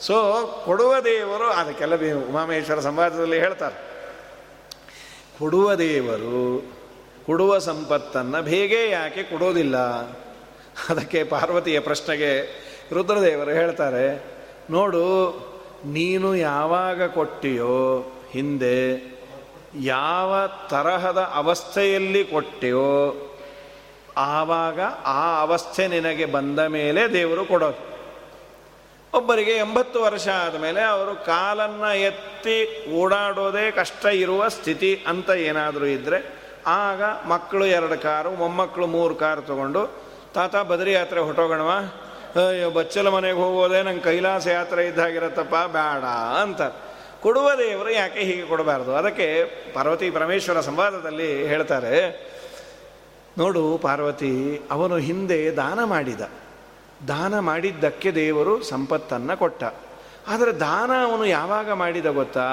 ಸೊ 0.00 0.16
ಕೊಡುವ 0.64 1.00
ದೇವರು, 1.00 1.50
ಅದಕ್ಕೆಲ್ಲ 1.50 1.94
ಉಮಾಮೇಶ್ವರ 2.28 2.80
ಸಂವಾದದಲ್ಲಿ 2.80 3.38
ಹೇಳ್ತಾರೆ. 3.40 3.74
ಕೊಡುವ 5.38 5.74
ದೇವರು 5.74 6.70
ಕೊಡುವ 7.26 7.58
ಸಂಪತ್ತನ್ನು 7.58 8.42
ಬೇಗೆ 8.42 8.90
ಯಾಕೆ 8.90 9.22
ಕೊಡೋದಿಲ್ಲ? 9.22 9.76
ಅದಕ್ಕೆ 10.90 11.20
ಪಾರ್ವತಿಯ 11.24 11.78
ಪ್ರಶ್ನೆಗೆ 11.80 12.30
ರುದ್ರದೇವರು 12.94 13.52
ಹೇಳ್ತಾರೆ, 13.60 14.06
ನೋಡು, 14.70 15.04
ನೀನು 15.96 16.28
ಯಾವಾಗ 16.34 17.06
ಕೊಟ್ಟಿಯೋ 17.18 17.78
ಹಿಂದೆ 18.30 18.78
ಯಾವ 19.94 20.32
ತರಹದ 20.70 21.20
ಅವಸ್ಥೆಯಲ್ಲಿ 21.40 22.22
ಕೊಟ್ಟೆಯೋ 22.24 22.92
ಆವಾಗ 24.16 24.80
ಆ 25.04 25.22
ಅವಸ್ಥೆ 25.40 25.84
ನಿನಗೆ 25.88 26.26
ಬಂದ 26.36 26.58
ಮೇಲೆ 26.76 27.02
ದೇವರು 27.12 27.42
ಕೊಡೋದು. 27.44 27.82
ಒಬ್ಬರಿಗೆ 29.12 29.54
ಎಂಬತ್ತು 29.56 29.98
ವರ್ಷ 30.02 30.26
ಆದಮೇಲೆ 30.44 30.82
ಅವರು 30.84 31.12
ಕಾಲನ್ನು 31.24 31.90
ಎತ್ತಿ 31.98 32.56
ಓಡಾಡೋದೇ 33.00 33.66
ಕಷ್ಟ 33.70 34.04
ಇರುವ 34.22 34.48
ಸ್ಥಿತಿ 34.48 34.90
ಅಂತ 35.06 35.30
ಏನಾದರೂ 35.50 35.86
ಇದ್ದರೆ 35.86 36.18
ಆಗ 36.66 37.02
ಮಕ್ಕಳು 37.32 37.66
ಎರಡು 37.66 37.98
ಕಾರು, 38.02 38.30
ಮೊಮ್ಮಕ್ಕಳು 38.42 38.86
ಮೂರು 38.96 39.14
ಕಾರು 39.14 39.42
ತಗೊಂಡು 39.42 39.82
ತಾತ 40.36 40.56
ಬದರಿ 40.70 40.92
ಯಾತ್ರೆ 40.92 41.20
ಹೊಟ್ಟೋಗಣವ 41.20 41.70
ಅಯ್ಯೋ, 42.40 42.68
ಬಚ್ಚಲ 42.70 43.08
ಮನೆಗೆ 43.08 43.38
ಹೋಗೋದೇ 43.38 43.78
ನಂಗೆ 43.82 44.02
ಕೈಲಾಸ 44.02 44.46
ಯಾತ್ರೆ 44.46 44.82
ಇದ್ದಾಗಿರತ್ತಪ್ಪ 44.86 45.56
ಬೇಡ 45.72 46.04
ಅಂತ. 46.42 46.62
ಕೊಡುವ 47.22 47.46
ದೇವರು 47.58 47.90
ಯಾಕೆ 47.90 48.20
ಹೀಗೆ 48.20 48.42
ಕೊಡಬಾರ್ದು? 48.42 48.90
ಅದಕ್ಕೆ 48.94 49.28
ಪಾರ್ವತಿ 49.74 50.06
ಪರಮೇಶ್ವರ 50.10 50.60
ಸಂವಾದದಲ್ಲಿ 50.60 51.28
ಹೇಳ್ತಾರೆ, 51.46 51.94
ನೋಡು 53.38 53.62
ಪಾರ್ವತಿ, 53.82 54.32
ಅವನು 54.70 54.96
ಹಿಂದೆ 54.96 55.38
ದಾನ 55.56 55.78
ಮಾಡಿದ. 55.84 56.22
ದಾನ 57.08 57.38
ಮಾಡಿದ್ದಕ್ಕೆ 57.38 58.10
ದೇವರು 58.12 58.54
ಸಂಪತ್ತನ್ನು 58.62 59.36
ಕೊಟ್ಟ. 59.36 59.62
ಆದರೆ 60.28 60.52
ದಾನ 60.60 60.90
ಅವನು 61.04 61.24
ಯಾವಾಗ 61.30 61.70
ಮಾಡಿದ 61.72 62.10
ಗೊತ್ತಾ? 62.20 62.48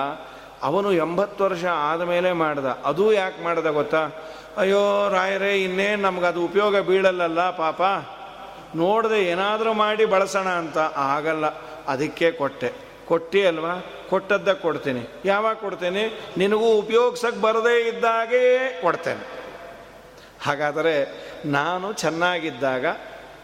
ಅವನು 0.64 0.90
ಎಂಬತ್ತು 0.96 1.42
ವರ್ಷ 1.44 1.66
ಆದಮೇಲೆ 1.66 2.32
ಮಾಡ್ದ. 2.44 2.68
ಅದು 2.86 3.06
ಯಾಕೆ 3.14 3.40
ಮಾಡ್ದ 3.44 3.70
ಗೊತ್ತಾ? 3.80 4.04
ಅಯ್ಯೋ 4.58 5.10
ರಾಯರೇ 5.10 5.64
ಇನ್ನೇನು 5.64 6.26
ಅದು 6.26 6.46
ಉಪಯೋಗ 6.46 6.80
ಬೀಳಲ್ಲಲ್ಲ 6.80 7.50
ಪಾಪ. 7.50 7.82
ನೋಡದೆ 8.76 9.24
ಏನಾದರೂ 9.24 9.74
ಮಾಡಿ 9.74 10.06
ಬಳಸೋಣ 10.06 10.48
ಅಂತ. 10.48 10.78
ಆಗಲ್ಲ, 10.96 11.46
ಅದಕ್ಕೆ 11.88 12.32
ಕೊಟ್ಟೆ. 12.32 12.74
ಕೊಟ್ಟಿ 13.06 13.46
ಅಲ್ವಾ? 13.46 13.86
ಕೊಟ್ಟದ್ದ 14.10 14.50
ಕೊಡ್ತೀನಿ. 14.50 15.10
ಯಾವಾಗ 15.26 15.56
ಕೊಡ್ತೀನಿ? 15.56 16.20
ನಿನಗೂ 16.38 16.66
ಉಪಯೋಗಿಸಕ್ಕೆ 16.66 17.42
ಬರದೇ 17.42 17.90
ಇದ್ದಾಗೇ 17.90 18.80
ಕೊಡ್ತೇನೆ. 18.82 19.28
ಹಾಗಾದರೆ 20.42 21.08
ನಾನು 21.46 21.94
ಚೆನ್ನಾಗಿದ್ದಾಗ, 21.94 22.86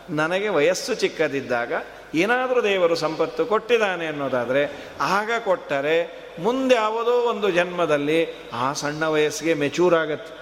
ನನಗೆ 0.09 0.49
ವಯಸ್ಸು 0.49 0.95
ಚಿಕ್ಕದಿದ್ದಾಗ 0.95 1.73
ಏನಾದರೂ 2.15 2.63
ದೇವರು 2.63 2.95
ಸಂಪತ್ತು 2.95 3.45
ಕೊಟ್ಟಿದ್ದಾನೆ 3.45 4.05
ಅನ್ನೋದಾದರೆ, 4.05 4.71
ಆಗ 5.01 5.31
ಕೊಟ್ಟರೆ 5.45 6.29
ಮುಂದೆ 6.39 6.75
ಯಾವುದೋ 6.75 7.11
ಒಂದು 7.11 7.49
ಜನ್ಮದಲ್ಲಿ 7.49 8.49
ಆ 8.53 8.73
ಸಣ್ಣ 8.73 9.03
ವಯಸ್ಸಿಗೆ 9.03 9.53
ಮೆಚೂರ್ 9.53 9.95
ಆಗತ್ತೆ. 9.95 10.38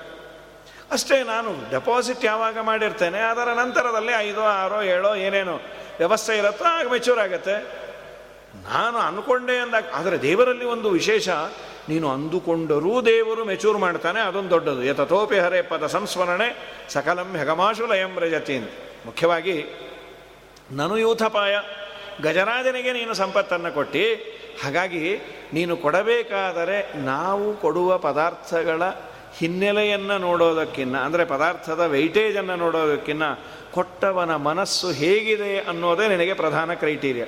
ಅಷ್ಟೇ 0.92 1.24
ನಾನು 1.24 1.70
ಡೆಪಾಸಿಟ್ 1.72 2.26
ಯಾವಾಗ 2.26 2.58
ಮಾಡಿರ್ತೇನೆ, 2.60 3.20
ಅದರ 3.32 3.48
ನಂತರದಲ್ಲಿ 3.54 4.14
ಐದೋ, 4.20 4.42
ಆರೋ, 4.42 4.82
ಏಳೋ, 4.82 5.16
ಏನೇನೋ 5.16 5.56
ವ್ಯವಸ್ಥೆ 5.98 6.38
ಇರುತ್ತೋ 6.38 6.66
ಆಗ 6.66 6.86
ಮೆಚೂರ್ 6.92 7.20
ಆಗುತ್ತೆ. 7.20 7.56
ನಾನು 8.72 8.98
ಅಂದ್ಕೊಂಡೆ 8.98 9.58
ಅಂದಾಗ, 9.58 9.84
ಆದರೆ 9.94 10.22
ದೇವರಲ್ಲಿ 10.22 10.66
ಒಂದು 10.66 10.90
ವಿಶೇಷ, 10.90 11.30
ನೀನು 11.90 12.08
ಅಂದುಕೊಂಡರೂ 12.10 12.94
ದೇವರು 13.02 13.46
ಮೆಚೂರ್ 13.46 13.78
ಮಾಡ್ತಾನೆ, 13.78 14.20
ಅದೊಂದು 14.20 14.50
ದೊಡ್ಡದು. 14.50 14.84
ಯತತೋಪಿ 14.84 15.40
ಹರೇ 15.40 15.62
ಪದ 15.62 15.86
ಸಂಸ್ಮರಣೆ 15.86 16.48
ಸಕಲಂ 16.90 17.30
ಹೆಗಮಾಶು 17.36 17.86
ಲಯಂ 17.88 18.14
ರಜತಿ 18.20 18.58
ಮುಖ್ಯವಾಗಿ, 19.06 19.58
ನನು 20.72 20.98
ಯೂಥಪಾಯ 20.98 21.56
ಗಜರಾಜನಿಗೆ 22.24 22.94
ನೀನು 22.94 23.14
ಸಂಪತ್ತನ್ನು 23.14 23.72
ಕೊಟ್ಟು, 23.72 24.06
ಹಾಗಾಗಿ 24.64 25.04
ನೀನು 25.54 25.74
ಕೊಡಬೇಕಾದರೆ 25.78 26.78
ನಾವು 27.06 27.46
ಕೊಡುವ 27.62 27.98
ಪದಾರ್ಥಗಳ 27.98 28.84
ಹಿನ್ನೆಲೆಯನ್ನು 29.40 30.18
ನೋಡೋದಕ್ಕಿನ್ನ, 30.18 30.98
ಅಂದರೆ 30.98 31.26
ಪದಾರ್ಥದ 31.26 31.80
ವೆಯ್ಟೇಜನ್ನು 31.80 32.56
ನೋಡೋದಕ್ಕಿನ್ನ 32.56 33.24
ಕೊಟ್ಟವನ 33.72 34.36
ಮನಸ್ಸು 34.36 34.92
ಹೇಗಿದೆ 34.92 35.60
ಅನ್ನೋದೇ 35.60 36.08
ನಿನಗೆ 36.08 36.34
ಪ್ರಧಾನ 36.34 36.74
ಕ್ರೈಟೀರಿಯ 36.74 37.24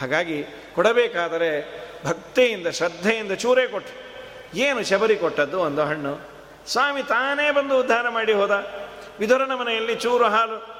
ಹಾಗಾಗಿ 0.00 0.44
ಕೊಡಬೇಕಾದರೆ 0.74 1.50
ಭಕ್ತಿಯಿಂದ, 2.06 2.66
ಶ್ರದ್ಧೆಯಿಂದ 2.66 3.32
ಚೂರೇ 3.32 3.66
ಕೊಟ್ಟು. 3.66 4.06
ಏನು 4.58 4.84
ಶಬರಿ 4.84 5.16
ಕೊಟ್ಟದ್ದು? 5.16 5.60
ಒಂದು 5.60 5.82
ಹಣ್ಣು. 5.82 6.20
ಸ್ವಾಮಿ 6.66 7.02
ತಾನೇ 7.02 7.50
ಬಂದು 7.50 7.80
ಉದ್ಧಾರ 7.80 8.08
ಮಾಡಿ 8.08 8.32
ಹೋದ. 8.32 8.50
ವಿದುರನ 9.20 9.54
ಮನೆಯಲ್ಲಿ 9.54 9.94
ಚೂರು 9.94 10.24
ಹಾಲು. 10.24 10.76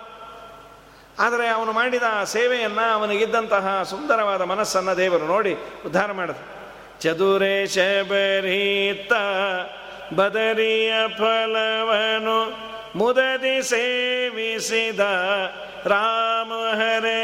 ಆದರೆ 1.19 1.49
ಅವನು 1.49 1.73
ಮಾಡಿದ 1.73 2.03
ಆ 2.11 2.25
ಸೇವೆಯನ್ನು 2.25 2.95
ಅವನಿಗಿದ್ದಂತಹ 2.95 3.83
ಸುಂದರವಾದ 3.83 4.43
ಮನಸ್ಸನ್ನು 4.43 4.97
ದೇವರು 4.97 5.27
ನೋಡಿ 5.27 5.55
ಉದ್ಧಾರ 5.87 6.13
ಮಾಡಿದ. 6.13 6.37
ಚದುರೇ 7.01 7.67
ಶಬರೀತ 7.67 9.13
ಬದರಿಯ 10.15 10.93
ಫಲವನು 11.19 12.39
ಮುದದಿ 12.97 13.59
ಸೇವಿಸಿದ 13.71 15.03
ರಾಮ 15.87 16.53
ಹರೇ 16.81 17.23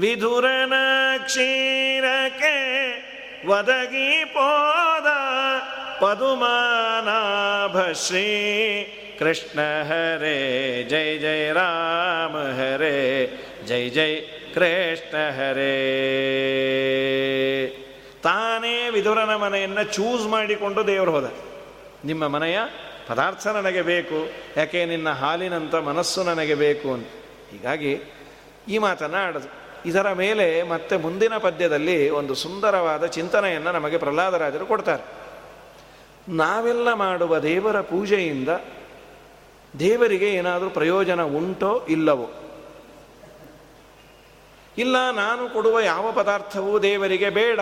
ವಿಧುರನ 0.00 0.74
ಕ್ಷೀರಕ್ಕೆ 1.24 2.56
ಒದಗಿ 3.48 4.10
ಪೋದ 4.32 5.08
ಪದುಮಾನಾಭ 6.02 7.76
ಶ್ರೀ 8.04 8.26
ಕೃಷ್ಣ 9.18 9.60
ಹರೇ 9.88 10.36
ಜೈ 10.90 11.08
ಜೈ 11.18 11.40
ರಾಮ 11.58 12.36
ಹರೇ 12.58 12.96
ಜೈ 13.68 13.84
ಜೈ 13.90 14.12
ಕೃಷ್ಣ 14.54 15.16
ಹರೇ 15.38 15.74
ತಾನೇ 18.22 18.90
ವಿದುರನ 18.90 19.34
ಮನೆಯನ್ನು 19.34 19.84
ಚೂಸ್ 19.84 20.26
ಮಾಡಿಕೊಂಡು 20.26 20.86
ದೇವರು 20.86 21.10
ಹೋದ. 21.10 21.32
ನಿಮ್ಮ 22.04 22.28
ಮನೆಯ 22.28 22.58
ಪದಾರ್ಥ 23.06 23.46
ನನಗೆ 23.46 23.82
ಬೇಕು, 23.82 24.28
ಯಾಕೆ 24.56 24.84
ನಿನ್ನ 24.84 25.10
ಹಾಲಿನಂಥ 25.10 25.74
ಮನಸ್ಸು 25.74 26.22
ನನಗೆ 26.22 26.54
ಬೇಕು 26.54 26.92
ಅಂತ. 26.92 27.08
ಹೀಗಾಗಿ 27.50 28.02
ಈ 28.68 28.78
ಮಾತನ್ನು 28.78 29.16
ಆಡದು. 29.16 29.48
ಇದರ 29.88 30.12
ಮೇಲೆ 30.12 30.62
ಮತ್ತೆ 30.62 30.96
ಮುಂದಿನ 30.96 31.36
ಪದ್ಯದಲ್ಲಿ 31.36 32.10
ಒಂದು 32.10 32.34
ಸುಂದರವಾದ 32.34 33.06
ಚಿಂತನೆಯನ್ನು 33.06 33.72
ನಮಗೆ 33.72 33.98
ಪ್ರಹ್ಲಾದರಾಜರು 33.98 34.66
ಕೊಡ್ತಾರೆ. 34.66 35.02
ನಾವೆಲ್ಲ 36.28 36.92
ಮಾಡುವ 36.92 37.38
ದೇವರ 37.38 37.80
ಪೂಜೆಯಿಂದ 37.80 38.48
ದೇವರಿಗೆ 39.78 40.28
ಏನಾದರೂ 40.30 40.70
ಪ್ರಯೋಜನ 40.70 41.22
ಉಂಟೋ 41.22 41.86
ಇಲ್ಲವೋ? 41.88 42.30
ಇಲ್ಲ, 44.78 45.10
ನಾನು 45.10 45.48
ಕೊಡುವ 45.48 45.80
ಯಾವ 45.80 46.12
ಪದಾರ್ಥವೂ 46.12 46.78
ದೇವರಿಗೆ 46.78 47.30
ಬೇಡ. 47.30 47.60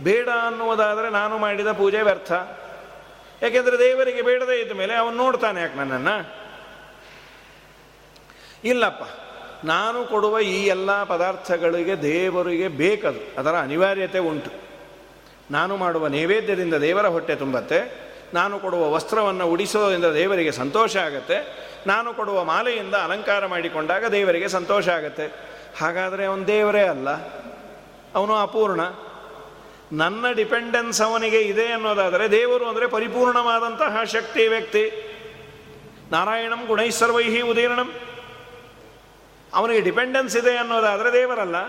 ಬೇಡ 0.00 0.28
ಅನ್ನುವುದಾದರೆ 0.46 1.10
ನಾನು 1.10 1.38
ಮಾಡಿದ 1.38 1.72
ಪೂಜೆ 1.72 2.02
ವ್ಯರ್ಥ. 2.02 2.32
ಯಾಕೆಂದರೆ 3.42 3.78
ದೇವರಿಗೆ 3.78 4.22
ಬೇಡದೇ 4.22 4.60
ಇದ್ದ 4.60 4.72
ಮೇಲೆ 4.72 4.94
ಅವನು 4.94 5.16
ನೋಡ್ತಾನೆ 5.16 5.60
ಯಾಕೆ 5.60 5.76
ನನ್ನನ್ನು? 5.76 6.16
ಇಲ್ಲಪ್ಪ, 8.64 9.04
ನಾನು 9.64 10.06
ಕೊಡುವ 10.06 10.40
ಈ 10.40 10.66
ಎಲ್ಲ 10.66 11.04
ಪದಾರ್ಥಗಳಿಗೆ 11.04 12.02
ದೇವರಿಗೆ 12.02 12.68
ಬೇಕದು. 12.68 13.40
ಅದರ 13.40 13.54
ಅನಿವಾರ್ಯತೆ 13.56 14.18
ಉಂಟು. 14.18 14.50
ನಾನು 15.50 15.76
ಮಾಡುವ 15.76 16.06
ನೈವೇದ್ಯದಿಂದ 16.06 16.74
ದೇವರ 16.74 17.06
ಹೊಟ್ಟೆ 17.06 17.34
ತುಂಬತ್ತೆ, 17.34 17.78
ನಾನು 18.34 18.58
ಕೊಡುವ 18.58 18.92
ವಸ್ತ್ರವನ್ನು 18.92 19.46
ಉಡಿಸೋದ್ರಿಂದ 19.46 20.04
ದೇವರಿಗೆ 20.04 20.52
ಸಂತೋಷ 20.52 20.96
ಆಗತ್ತೆ, 20.96 21.38
ನಾನು 21.86 22.14
ಕೊಡುವ 22.14 22.44
ಮಾಲೆಯಿಂದ 22.44 22.94
ಅಲಂಕಾರ 22.94 23.46
ಮಾಡಿಕೊಂಡಾಗ 23.46 24.04
ದೇವರಿಗೆ 24.04 24.48
ಸಂತೋಷ 24.48 24.88
ಆಗತ್ತೆ. 24.88 25.26
ಹಾಗಾದರೆ 25.80 26.24
ಅವನು 26.24 26.46
ದೇವರೇ 26.46 26.82
ಅಲ್ಲ, 26.82 27.10
ಅವನು 28.14 28.34
ಅಪೂರ್ಣ. 28.34 28.80
ನನ್ನ 29.92 30.30
ಡಿಪೆಂಡೆನ್ಸ್ 30.32 31.02
ಅವನಿಗೆ 31.02 31.40
ಇದೆ 31.40 31.72
ಅನ್ನೋದಾದರೆ 31.72 32.30
ದೇವರು 32.30 32.68
ಅಂದರೆ 32.68 32.86
ಪರಿಪೂರ್ಣವಾದಂತಹ 32.86 34.02
ಶಕ್ತಿ 34.02 34.48
ವ್ಯಕ್ತಿ. 34.48 35.08
ನಾರಾಯಣಂ 36.12 36.66
ಗುಣೈಸರ್ವೈಹಿ 36.66 37.40
ಉದೀರ್ಣಂ. 37.40 37.92
ಅವನಿಗೆ 39.54 39.80
ಡಿಪೆಂಡೆನ್ಸ್ 39.80 40.36
ಇದೆ 40.36 40.56
ಅನ್ನೋದಾದರೆ 40.56 41.12
ದೇವರಲ್ಲ. 41.12 41.62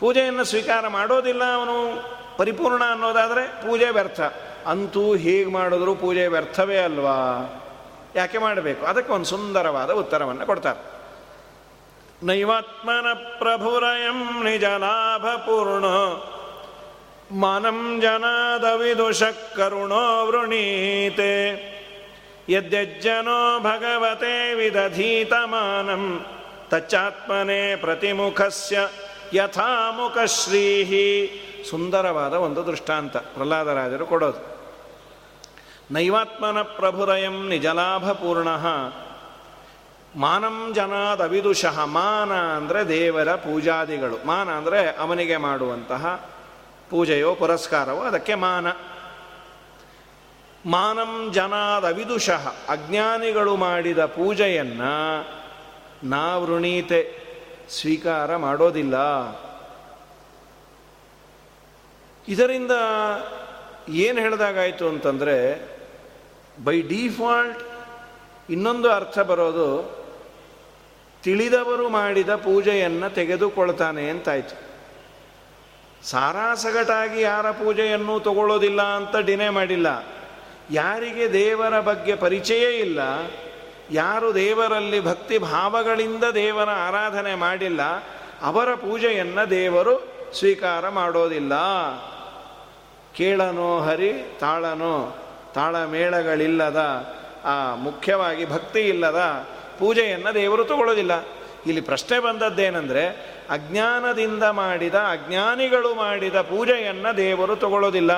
ಪೂಜೆಯನ್ನು 0.00 0.44
ಸ್ವೀಕಾರ 0.44 0.88
ಮಾಡೋದಿಲ್ಲ 0.88 1.44
ಅವನು, 1.54 2.02
ಪರಿಪೂರ್ಣ 2.36 2.84
ಅನ್ನೋದಾದರೆ 2.84 3.46
ಪೂಜೆ 3.46 3.90
ವ್ಯರ್ಥ. 3.90 4.20
ಅಂತೂ 4.66 5.16
ಹೀಗೆ 5.16 5.50
ಮಾಡಿದ್ರು 5.50 5.94
ಪೂಜೆ 5.94 6.26
ವ್ಯರ್ಥವೇ 6.26 6.78
ಅಲ್ವಾ? 6.78 7.16
ಯಾಕೆ 8.14 8.38
ಮಾಡಬೇಕು? 8.38 8.86
ಅದಕ್ಕೆ 8.86 9.12
ಒಂದು 9.12 9.26
ಸುಂದರವಾದ 9.26 9.90
ಉತ್ತರವನ್ನು 9.90 10.46
ಕೊಡ್ತಾರೆ. 10.46 10.98
ನೈವಾತ್ಮನ 12.26 13.12
ಪ್ರಭುರಯಂ 13.38 14.44
ನಿಜ 14.44 14.64
ಲಾಭ 14.64 15.26
ಮಾನಂ 17.30 18.02
ಕರುಣೋ 19.56 20.26
ವೃಣೀತೆ. 20.26 21.34
ಯದ್ಯಜ್ಜನೋ 22.48 23.60
ಭಗವತೆ 23.60 24.54
ವಿದಧೀತ 24.54 25.32
ಮಾನಂ 25.44 26.26
ತಚ್ಚಾತ್ಮನೆ 26.68 27.76
ಪ್ರತಿಮುಖಸ್ಯ 27.76 28.78
ಯಥಾಮುಖಶ್ರೀಹಿ. 29.32 31.08
ಸುಂದರವಾದ 31.70 32.32
ಒಂದು 32.32 32.66
ದೃಷ್ಟಾಂತ 32.66 33.16
ಪ್ರಹ್ಲಾದರಾಜರು 33.16 34.06
ಕೊಡೋದು. 34.06 34.40
ನೈವಾತ್ಮನ 35.90 36.62
ಪ್ರಭುರಯಂ 36.62 37.48
ನಿಜಲಾಭಪೂರ್ಣ. 37.48 38.48
ಮಾನಂ 40.16 40.72
ಜನಾದ 40.74 41.20
ಅವಿದುಷಃ 41.20 41.84
ಮಾನ 41.84 42.32
ಅಂದರೆ 42.32 42.88
ದೇವರ 42.88 43.34
ಪೂಜಾದಿಗಳು. 43.34 44.26
ಮಾನ 44.26 44.50
ಅಂದರೆ 44.50 44.96
ಅವನಿಗೆ 44.96 45.36
ಮಾಡುವಂತಹ 45.36 46.30
ಪೂಜೆಯೋ 46.90 47.34
ಪುರಸ್ಕಾರವೋ, 47.34 48.00
ಅದಕ್ಕೆ 48.00 48.34
ಮಾನ. 48.34 48.66
ಮಾನಂ 50.66 51.30
ಜನಾದ 51.32 51.84
ವಿದುಷಃ, 51.84 52.54
ಅಜ್ಞಾನಿಗಳು 52.68 53.56
ಮಾಡಿದ 53.56 54.04
ಪೂಜೆಯನ್ನು 54.04 55.28
ನಾವೃಣೀತೆ 56.04 57.18
ಸ್ವೀಕಾರ 57.70 58.36
ಮಾಡೋದಿಲ್ಲ. 58.36 58.94
ಇದರಿಂದ 62.28 62.70
ಏನು 63.88 64.20
ಹೇಳಿದಾಗಾಯಿತು 64.20 64.88
ಅಂತಂದರೆ, 64.88 65.68
ಬೈ 66.64 66.82
ಡಿಫಾಲ್ಟ್ 66.82 67.60
ಇನ್ನೊಂದು 68.50 68.92
ಅರ್ಥ 68.92 69.18
ಬರೋದು, 69.18 69.98
ತಿಳಿದವರು 71.22 71.88
ಮಾಡಿದ 71.88 72.34
ಪೂಜೆಯನ್ನು 72.34 73.14
ತೆಗೆದುಕೊಳ್ತಾನೆ 73.14 74.10
ಅಂತಾಯ್ತು. 74.10 74.67
ಸಾರಾಸಗಟಾಗಿ 76.02 77.20
ಯಾರ 77.20 77.50
ಪೂಜೆಯನ್ನು 77.50 78.20
ತಗೊಳ್ಳೋದಿಲ್ಲ 78.20 78.82
ಅಂತ 78.82 79.16
ಡಿನೆ 79.16 79.48
ಮಾಡಿಲ್ಲ. 79.48 80.04
ಯಾರಿಗೆ 80.70 81.32
ದೇವರ 81.32 81.80
ಬಗ್ಗೆ 81.80 82.14
ಪರಿಚಯ 82.14 82.64
ಇಲ್ಲ, 82.80 83.00
ಯಾರು 83.90 84.34
ದೇವರಲ್ಲಿ 84.34 85.00
ಭಕ್ತಿ 85.00 85.38
ಭಾವಗಳಿಂದ 85.38 86.24
ದೇವರ 86.24 86.70
ಆರಾಧನೆ 86.70 87.34
ಮಾಡಿಲ್ಲ, 87.34 87.82
ಅವರ 88.42 88.74
ಪೂಜೆಯನ್ನು 88.74 89.50
ದೇವರು 89.50 89.94
ಸ್ವೀಕಾರ 90.38 90.88
ಮಾಡೋದಿಲ್ಲ. 90.88 91.54
ಕೇಳನೋ 93.14 93.78
ಹರಿ, 93.78 94.36
ತಾಳನೋ 94.40 95.18
ತಾಳಮೇಳಗಳಿಲ್ಲದ 95.54 96.80
ಆ 97.44 97.74
ಮುಖ್ಯವಾಗಿ 97.74 98.50
ಭಕ್ತಿ 98.50 98.80
ಇಲ್ಲದ 98.80 99.46
ಪೂಜೆಯನ್ನು 99.78 100.34
ದೇವರು 100.34 100.64
ತಗೊಳ್ಳೋದಿಲ್ಲ. 100.64 101.24
ಇಲ್ಲಿ 101.66 101.80
ಪ್ರಶ್ನೆ 101.80 102.18
ಬಂದದ್ದೇನೆಂದರೆ, 102.18 103.08
ಅಜ್ಞಾನದಿಂದ 103.50 104.42
ಮಾಡಿದ, 104.42 104.94
ಅಜ್ಞಾನಿಗಳು 104.94 105.94
ಮಾಡಿದ 105.94 106.34
ಪೂಜೆಯನ್ನು 106.34 107.16
ದೇವರು 107.16 107.56
ತಗೊಳ್ಳೋದಿಲ್ಲ. 107.56 108.10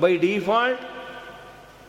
ಬೈ 0.00 0.16
ಡಿಫಾಲ್ಟ್ 0.16 0.82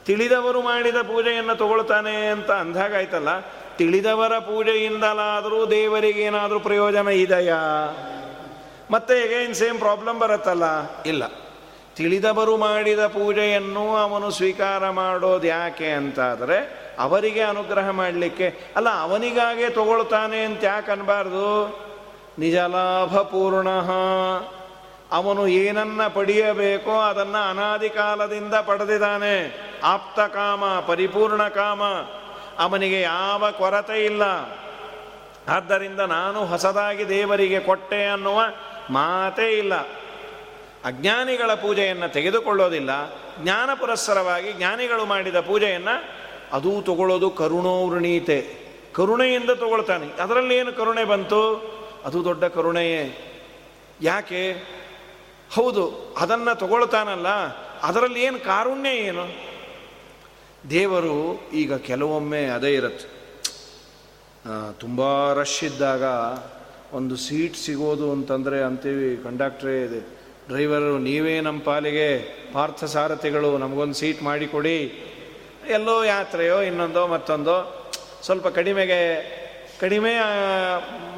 ತಿಳಿದವರು 0.05 0.61
ಮಾಡಿದ 0.61 0.95
ಪೂಜೆಯನ್ನು 0.95 1.55
ತಗೊಳ್ತಾನೆ 1.55 2.27
ಅಂತ 2.27 2.51
ಅಂದಾಗಾಯ್ತಲ್ಲ. 2.51 3.39
ತಿಳಿದವರ 3.77 4.39
ಪೂಜೆಯಿಂದಲಾದರೂ 4.39 5.65
ದೇವರಿಗೆ 5.65 6.21
ಏನಾದರೂ 6.21 6.59
ಪ್ರಯೋಜನ 6.59 7.07
ಇದೆಯಾ? 7.07 7.57
ಮತ್ತೆ 8.91 9.13
ಎಗೈನ್ 9.13 9.55
ಸೇಮ್ 9.55 9.79
ಪ್ರಾಬ್ಲಮ್ 9.79 10.19
ಬರುತ್ತಲ್ಲ. 10.19 10.63
ಇಲ್ಲ. 11.05 11.23
ತಿಳಿದವರು 11.95 12.57
ಮಾಡಿದ 12.57 12.99
ಪೂಜೆಯನ್ನು 12.99 13.95
ಅವನು 13.95 14.31
ಸ್ವೀಕಾರ 14.31 14.89
ಮಾಡೋದು 14.89 15.47
ಯಾಕೆ 15.47 15.87
ಅಂತಾದರೆ 15.87 16.88
ಅವರಿಗೆ 16.99 17.41
ಅನುಗ್ರಹ 17.41 17.89
ಮಾಡಲಿಕ್ಕೆ. 17.89 18.73
ಅಲ್ಲ, 18.75 18.89
ಅವನಿಗಾಗೆ 19.01 19.69
ತಗೊಳ್ತಾನೆ 19.69 20.43
ಅಂತ 20.43 20.63
ಯಾಕೆ 20.63 20.91
ಅನ್ಬಾರ್ದು? 20.91 21.67
ನಿಜಲಾಭಪೂರ್ಣ. 22.39 23.67
ಅವನು 25.11 25.47
ಏನನ್ನ 25.47 26.07
ಪಡೆಯಬೇಕೋ 26.07 26.99
ಅದನ್ನು 26.99 27.49
ಅನಾದಿ 27.49 27.89
ಕಾಲದಿಂದ 27.89 28.53
ಪಡೆದಿದ್ದಾನೆ. 28.53 29.57
ಆಪ್ತ 29.83 30.19
ಕಾಮ, 30.19 30.79
ಪರಿಪೂರ್ಣ 30.87 31.47
ಕಾಮ. 31.47 31.83
ಅವನಿಗೆ 32.59 33.01
ಯಾವ 33.01 33.51
ಕೊರತೆ 33.51 34.05
ಇಲ್ಲ. 34.05 34.23
ಆದ್ದರಿಂದ 35.47 35.99
ನಾನು 35.99 36.45
ಹೊಸದಾಗಿ 36.45 37.09
ದೇವರಿಗೆ 37.09 37.59
ಕೊಟ್ಟೆ 37.59 38.05
ಅನ್ನುವ 38.05 38.41
ಮಾತೇ 38.89 39.51
ಇಲ್ಲ. 39.51 39.75
ಅಜ್ಞಾನಿಗಳ 40.85 41.53
ಪೂಜೆಯನ್ನು 41.53 42.13
ತೆಗೆದುಕೊಳ್ಳೋದಿಲ್ಲ. 42.13 42.89
ಜ್ಞಾನ 43.39 43.69
ಪುರಸ್ಸರವಾಗಿ 43.73 44.53
ಜ್ಞಾನಿಗಳು 44.53 45.05
ಮಾಡಿದ 45.05 45.39
ಪೂಜೆಯನ್ನು 45.39 46.18
ಅದೂ 46.53 46.71
ತಗೊಳ್ಳೋದು 46.81 47.27
ಕರುಣೋವೃಣೀತೆ 47.31 48.39
ಕರುಣೆಯಿಂದ 48.95 49.51
ತಗೊಳ್ತಾನೆ. 49.63 50.07
ಅದರಲ್ಲಿ 50.23 50.53
ಏನು 50.55 50.71
ಕರುಣೆ 50.73 51.03
ಬಂತು? 51.03 51.41
ಅದು 52.05 52.17
ದೊಡ್ಡ 52.23 52.43
ಕರುಣೆಯೇ. 52.55 53.03
ಯಾಕೆ? 54.01 54.41
ಹೌದು, 55.55 55.83
ಅದನ್ನು 56.17 56.53
ತಗೊಳ್ತಾನಲ್ಲ, 56.59 57.29
ಅದರಲ್ಲಿ 57.83 58.21
ಏನು 58.23 58.39
ಕಾರುಣ್ಯ 58.39 58.89
ಏನು? 59.09 59.25
ದೇವರು 60.69 61.17
ಈಗ 61.53 61.73
ಕೆಲವೊಮ್ಮೆ 61.89 62.41
ಅದೇ 62.57 62.71
ಇರುತ್ತೆ. 62.73 63.07
ತುಂಬ 64.79 65.01
ರಶ್ 65.33 65.61
ಇದ್ದಾಗ 65.63 66.03
ಒಂದು 66.93 67.15
ಸೀಟ್ 67.17 67.57
ಸಿಗೋದು 67.57 68.07
ಅಂತಂದರೆ 68.11 68.57
ಅಂತೀವಿ 68.61 69.09
ಕಂಡಕ್ಟ್ರೇ 69.23 69.75
ಇದೆ. 69.83 70.01
ಡ್ರೈವರು 70.47 70.97
ನೀವೇ 70.97 71.35
ನಮ್ಮ 71.39 71.59
ಪಾಲಿಗೆ 71.61 72.07
ಪಾರ್ಥ 72.53 72.83
ಸಾರಥಿಗಳು, 72.93 73.49
ನಮಗೊಂದು 73.57 73.93
ಸೀಟ್ 73.93 74.21
ಮಾಡಿಕೊಡಿ. 74.23 74.77
ಎಲ್ಲೋ 75.69 76.03
ಯಾತ್ರೆಯೋ 76.03 76.61
ಇನ್ನೊಂದೋ 76.61 77.07
ಮತ್ತೊಂದೋ, 77.07 77.87
ಸ್ವಲ್ಪ 78.21 78.47
ಕಡಿಮೆಗೆ, 78.47 78.99
ಕಡಿಮೆ 79.79 80.13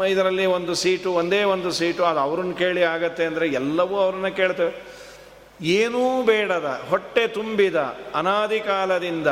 ಇದರಲ್ಲಿ 0.09 0.45
ಒಂದು 0.45 0.75
ಸೀಟು, 0.75 1.11
ಒಂದೇ 1.11 1.43
ಒಂದು 1.43 1.71
ಸೀಟು, 1.71 2.03
ಅದು 2.03 2.19
ಅವ್ರನ್ನ 2.19 2.53
ಕೇಳಿ 2.53 2.83
ಆಗತ್ತೆ 2.83 3.23
ಅಂದರೆ 3.25 3.47
ಎಲ್ಲವೂ 3.47 3.97
ಅವ್ರನ್ನ 3.97 4.27
ಕೇಳ್ತೇವೆ. 4.27 4.73
ಏನೂ 5.61 6.23
ಬೇಡದ, 6.23 6.81
ಹೊಟ್ಟೆ 6.89 7.27
ತುಂಬಿದ, 7.27 7.75
ಅನಾದಿ 8.15 8.59
ಕಾಲದಿಂದ 8.59 9.27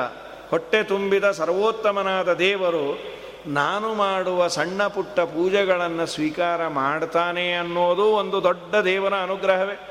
ಹೊಟ್ಟೆ 0.49 0.83
ತುಂಬಿದ 0.83 1.31
ಸರ್ವೋತ್ತಮನಾದ 1.31 2.33
ದೇವರು 2.33 2.99
ನಾನು 3.47 3.93
ಮಾಡುವ 3.93 4.47
ಸಣ್ಣ 4.47 4.87
ಪುಟ್ಟ 4.87 5.19
ಪೂಜೆಗಳನ್ನು 5.19 6.05
ಸ್ವೀಕಾರ 6.05 6.67
ಮಾಡ್ತಾನೆ 6.67 7.53
ಅನ್ನೋದು 7.53 8.03
ಒಂದು 8.03 8.43
ದೊಡ್ಡ 8.43 8.75
ದೇವರ 8.75 9.13
ಅನುಗ್ರಹವೇ. 9.13 9.88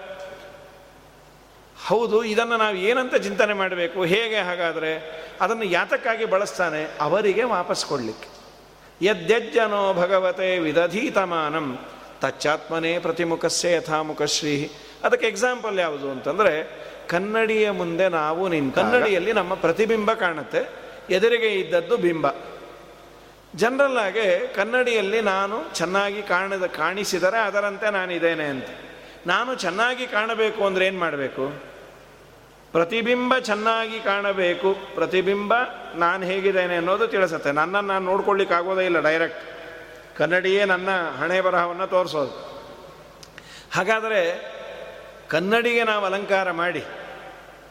ಹೌದು, 1.87 2.25
ಇದನ್ನು 2.25 2.57
ನಾವು 2.57 2.77
ಏನಂತ 2.77 3.15
ಚಿಂತನೆ 3.15 3.55
ಮಾಡಬೇಕು, 3.55 4.05
ಹೇಗೆ 4.05 4.37
ಹಾಗಾದರೆ, 4.37 5.19
ಅದನ್ನು 5.41 5.63
ಯಾತಕ್ಕಾಗಿ 5.63 6.25
ಬಳಸ್ತಾನೆ, 6.25 6.91
ಅವರಿಗೆ 7.01 7.43
ವಾಪಸ್ 7.43 7.87
ಕೊಡಲಿಕ್ಕೆ. 7.87 8.39
ಯದ್ಯಜ್ಜನೋ 9.07 9.95
ಭಗವತೆ 9.95 10.59
ವಿದಧೀತಮಾನಂ, 10.59 11.79
ತಚ್ಚಾತ್ಮನೇ 12.21 12.99
ಪ್ರತಿಮುಖಸ್ಸೇ 12.99 13.73
ಯಥಾಮುಖಶ್ರೀ. 13.73 14.71
ಅದಕ್ಕೆ 15.05 15.27
ಎಕ್ಸಾಂಪಲ್ 15.27 15.79
ಯಾವುದು 15.79 16.11
ಅಂತಂದರೆ, 16.11 16.85
ಕನ್ನಡಿಯ 17.09 17.71
ಮುಂದೆ 17.71 18.09
ನಾವು 18.09 18.49
ನಿನ್ನ 18.49 18.73
ಕನ್ನಡಿಯಲ್ಲಿ 18.73 19.33
ನಮ್ಮ 19.33 19.55
ಪ್ರತಿಬಿಂಬ 19.55 20.13
ಕಾಣುತ್ತೆ, 20.13 20.89
ಎದುರಿಗೆ 21.11 21.47
ಇದ್ದದ್ದು 21.47 21.97
ಬಿಂಬ. 21.97 22.27
ಜನರಲ್ಲಾಗೆ 23.55 24.47
ಕನ್ನಡಿಯಲ್ಲಿ 24.47 25.21
ನಾನು 25.21 25.75
ಚೆನ್ನಾಗಿ 25.75 26.23
ಕಾಣದ, 26.23 26.67
ಕಾಣಿಸಿದರೆ 26.67 27.41
ಅದರಂತೆ 27.41 27.91
ನಾನಿದ್ದೇನೆ 27.91 28.45
ಅಂತ. 28.45 28.67
ನಾನು 29.29 29.51
ಚೆನ್ನಾಗಿ 29.55 30.07
ಕಾಣಬೇಕು 30.07 30.61
ಅಂದರೆ 30.67 30.85
ಏನು 30.87 30.99
ಮಾಡಬೇಕು? 30.99 31.45
ಪ್ರತಿಬಿಂಬ 32.73 33.33
ಚೆನ್ನಾಗಿ 33.39 33.99
ಕಾಣಬೇಕು. 34.01 34.71
ಪ್ರತಿಬಿಂಬ 34.95 35.53
ನಾನು 35.95 36.23
ಹೇಗಿದ್ದೇನೆ 36.27 36.77
ಅನ್ನೋದು 36.77 37.07
ತಿಳಿಸುತ್ತೆ. 37.09 37.51
ನನ್ನನ್ನು 37.53 37.89
ನಾನು 37.93 38.05
ನೋಡ್ಕೊಳ್ಳಿಕ್ಕೆ 38.05 38.55
ಆಗೋದೇ 38.55 38.85
ಇಲ್ಲ 38.85 39.01
ಡೈರೆಕ್ಟ್ 39.01 39.41
ಕನ್ನಡಿಯೇ 40.19 40.63
ನನ್ನ 40.65 40.91
ಹಣೆ 41.21 41.39
ಬರಹವನ್ನು 41.41 41.87
ತೋರಿಸೋದು. 41.87 42.35
ಹಾಗಾದರೆ 43.75 44.21
ಕನ್ನಡಿಗೆ 45.29 45.83
ನಾವು 45.85 46.05
ಅಲಂಕಾರ 46.05 46.51
ಮಾಡಿ, 46.51 46.83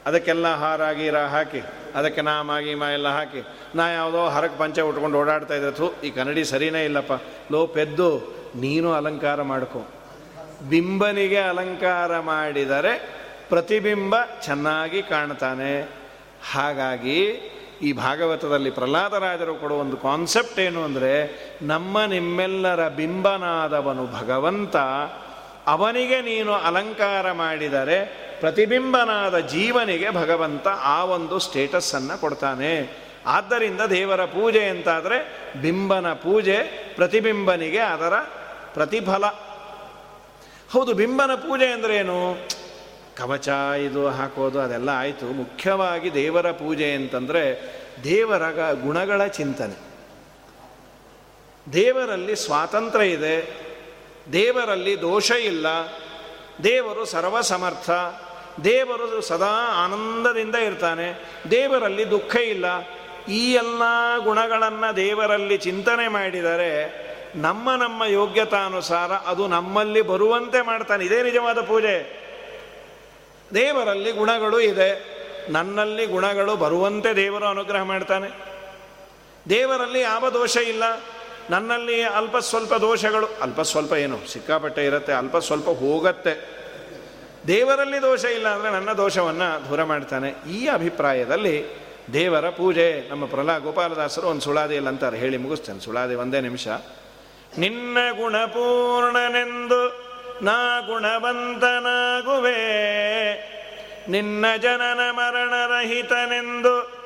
ಅದಕ್ಕೆಲ್ಲ 0.05 0.47
ಹಾರ, 0.55 0.81
ಗೀರ 0.91 1.17
ಹಾಕಿ, 1.25 1.61
ಅದಕ್ಕೆ 1.95 2.21
ನಾಮ 2.21 2.51
ಮಾ 2.79 2.89
ಎಲ್ಲ 2.89 3.09
ಹಾಕಿ, 3.09 3.41
ನಾ 3.75 3.83
ಯಾವುದೋ 3.89 4.21
ಹರಕ್ಕೆ 4.27 4.57
ಪಂಚೆ 4.59 4.81
ಉಟ್ಕೊಂಡು 4.81 5.19
ಓಡಾಡ್ತಾ 5.19 5.55
ಇದ್ದೆ 5.55 6.07
ಈ 6.07 6.11
ಕನ್ನಡಿ 6.11 6.43
ಸರಿನೇ 6.45 6.81
ಇಲ್ಲಪ್ಪ. 6.85 7.13
ಲೋ, 7.51 7.61
ಪೆದ್ದು, 7.67 8.09
ನೀನು 8.55 8.91
ಅಲಂಕಾರ 8.93 9.41
ಮಾಡ್ಕೊ. 9.41 9.81
ಬಿಂಬನಿಗೆ 10.61 11.37
ಅಲಂಕಾರ 11.37 12.19
ಮಾಡಿದರೆ 12.19 13.17
ಪ್ರತಿಬಿಂಬ 13.49 14.15
ಚೆನ್ನಾಗಿ 14.45 15.01
ಕಾಣ್ತಾನೆ. 15.01 15.81
ಹಾಗಾಗಿ 16.53 17.19
ಈ 17.81 17.93
ಭಾಗವತದಲ್ಲಿ 17.93 18.69
ಪ್ರಹ್ಲಾದರಾಜರು 18.69 19.55
ಕೊಡುವ 19.55 19.77
ಒಂದು 19.77 19.97
ಕಾನ್ಸೆಪ್ಟ್ 19.97 20.59
ಏನು 20.59 20.83
ಅಂದರೆ, 20.83 21.13
ನಮ್ಮ 21.61 22.05
ನಿಮ್ಮೆಲ್ಲರ 22.05 22.87
ಬಿಂಬನಾದವನು 22.87 24.07
ಭಗವಂತ, 24.07 24.75
ಅವನಿಗೆ 25.67 26.21
ನೀನು 26.21 26.53
ಅಲಂಕಾರ 26.53 27.31
ಮಾಡಿದರೆ 27.31 28.27
ಪ್ರತಿಬಿಂಬನಾದ 28.39 29.39
ಜೀವನಿಗೆ 29.39 30.09
ಭಗವಂತ 30.09 30.67
ಆ 30.81 31.03
ಒಂದು 31.03 31.39
ಸ್ಟೇಟಸ್ಸನ್ನು 31.39 32.21
ಕೊಡ್ತಾನೆ. 32.21 32.97
ಆದ್ದರಿಂದ 33.25 33.81
ದೇವರ 33.81 34.25
ಪೂಜೆ 34.25 34.65
ಅಂತಾದರೆ 34.65 35.47
ಬಿಂಬನ 35.61 36.13
ಪೂಜೆ 36.13 36.57
ಪ್ರತಿಬಿಂಬನಿಗೆ 36.95 37.79
ಅದರ 37.79 38.13
ಪ್ರತಿಫಲ. 38.73 39.23
ಹೌದು, 40.71 40.93
ಬಿಂಬನ 40.93 41.35
ಪೂಜೆ 41.35 41.65
ಅಂದ್ರೇನು 41.65 42.37
ಕವಚ, 43.17 43.47
ಇದು 43.85 44.07
ಹಾಕೋದು, 44.07 44.59
ಅದೆಲ್ಲ 44.59 44.89
ಆಯಿತು. 44.89 45.25
ಮುಖ್ಯವಾಗಿ 45.25 46.13
ದೇವರ 46.13 46.51
ಪೂಜೆ 46.51 46.91
ಅಂತಂದರೆ 46.91 47.61
ದೇವರ 48.03 48.51
ಗುಣಗಳ 48.73 49.25
ಚಿಂತನೆ. 49.27 49.87
ದೇವರಲ್ಲಿ 51.73 52.35
ಸ್ವಾತಂತ್ರ್ಯ 52.35 53.07
ಇದೆ. 53.07 53.55
ದೇವರಲ್ಲಿ 54.33 55.01
ದೋಷ 55.01 55.31
ಇಲ್ಲ. 55.31 55.67
ದೇವರು 56.63 57.05
ಸರ್ವಸಮರ್ಥ. 57.05 57.89
ದೇವರು 58.63 59.21
ಸದಾ 59.21 59.85
ಆನಂದದಿಂದ 59.85 60.55
ಇರ್ತಾನೆ. 60.55 61.25
ದೇವರಲ್ಲಿ 61.51 62.11
ದುಃಖ 62.11 62.35
ಇಲ್ಲ. 62.35 62.65
ಈ 63.29 63.53
ಎಲ್ಲ 63.53 63.81
ಗುಣಗಳನ್ನು 64.23 64.95
ದೇವರಲ್ಲಿ 64.95 65.57
ಚಿಂತನೆ 65.57 66.07
ಮಾಡಿದರೆ 66.07 67.06
ನಮ್ಮ 67.37 67.75
ನಮ್ಮ 67.75 68.03
ಯೋಗ್ಯತಾನುಸಾರ 68.03 69.11
ಅದು 69.11 69.47
ನಮ್ಮಲ್ಲಿ 69.47 70.01
ಬರುವಂತೆ 70.01 70.61
ಮಾಡ್ತಾನೆ. 70.61 71.05
ಇದೇ 71.05 71.23
ನಿಜವಾದ 71.23 71.61
ಪೂಜೆ. 71.61 72.27
ದೇವರಲ್ಲಿ 73.53 74.11
ಗುಣಗಳು 74.11 74.59
ಇದೆ. 74.59 75.17
ನನ್ನಲ್ಲಿ 75.49 76.05
ಗುಣಗಳು 76.05 76.55
ಬರುವಂತೆ 76.55 77.15
ದೇವರು 77.15 77.45
ಅನುಗ್ರಹ 77.45 77.81
ಮಾಡ್ತಾನೆ. 77.83 78.29
ದೇವರಲ್ಲಿ 79.49 79.99
ಯಾವ 79.99 80.29
ದೋಷ 80.29 80.57
ಇಲ್ಲ. 80.57 80.83
ನನ್ನಲ್ಲಿ 81.49 82.03
ಅಲ್ಪ 82.03 82.37
ಸ್ವಲ್ಪ 82.37 82.73
ದೋಷಗಳು. 82.73 83.27
ಅಲ್ಪ 83.41 83.61
ಸ್ವಲ್ಪ 83.61 83.93
ಏನು? 83.93 84.27
ಸಿಕ್ಕಾಪಟ್ಟೆ 84.33 84.85
ಇರುತ್ತೆ. 84.85 85.13
ಅಲ್ಪ 85.13 85.37
ಸ್ವಲ್ಪ 85.37 85.69
ಹೋಗತ್ತೆ. 85.69 86.57
ದೇವರಲ್ಲಿ 87.47 88.01
ದೋಷ 88.01 88.25
ಇಲ್ಲ 88.25 88.47
ಅಂದರೆ 88.47 88.71
ನನ್ನ 88.71 88.93
ದೋಷವನ್ನು 88.93 89.69
ದೂರ 89.69 89.83
ಮಾಡ್ತಾನೆ. 89.83 90.51
ಈ 90.51 90.67
ಅಭಿಪ್ರಾಯದಲ್ಲಿ 90.67 91.65
ದೇವರ 92.13 92.49
ಪೂಜೆ. 92.49 93.09
ನಮ್ಮ 93.09 93.25
ಪ್ರಹ್ಲಾ 93.25 93.57
ಗೋಪಾಲದಾಸರು 93.57 94.27
ಒಂದು 94.27 94.41
ಸುಳಾದಿಯಲ್ಲಿ 94.41 94.89
ಅಂತಾರೆ. 94.89 95.17
ಹೇಳಿ 95.17 95.37
ಮುಗಿಸ್ತೇನೆ. 95.37 95.79
ಸುಳಾದಿ 95.79 96.15
ಒಂದೇ 96.15 96.41
ನಿಮಿಷ. 96.41 96.67
ನಿನ್ನ 97.57 97.97
ಗುಣಪೂರ್ಣನೆಂದು 98.17 100.07
ನಾ 100.41 100.79
ಗುಣವಂತನಾಗುವೆ. 100.79 102.57
ನಿನ್ನ 104.09 104.45
ಜನನ 104.57 104.99
ಮರಣರಹಿತನೆಂದು 105.11 106.97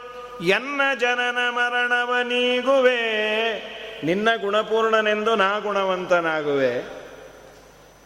ಎನ್ನ 0.44 0.82
ಜನನ 1.00 1.50
ಮರಣವ 1.50 2.16
ನೀಗುವೆ. 2.24 3.02
ನಿನ್ನ 4.06 4.36
ಗುಣಪೂರ್ಣನೆಂದು 4.42 5.36
ನಾ 5.36 5.60
ಗುಣವಂತನಾಗುವೆ. 5.60 6.78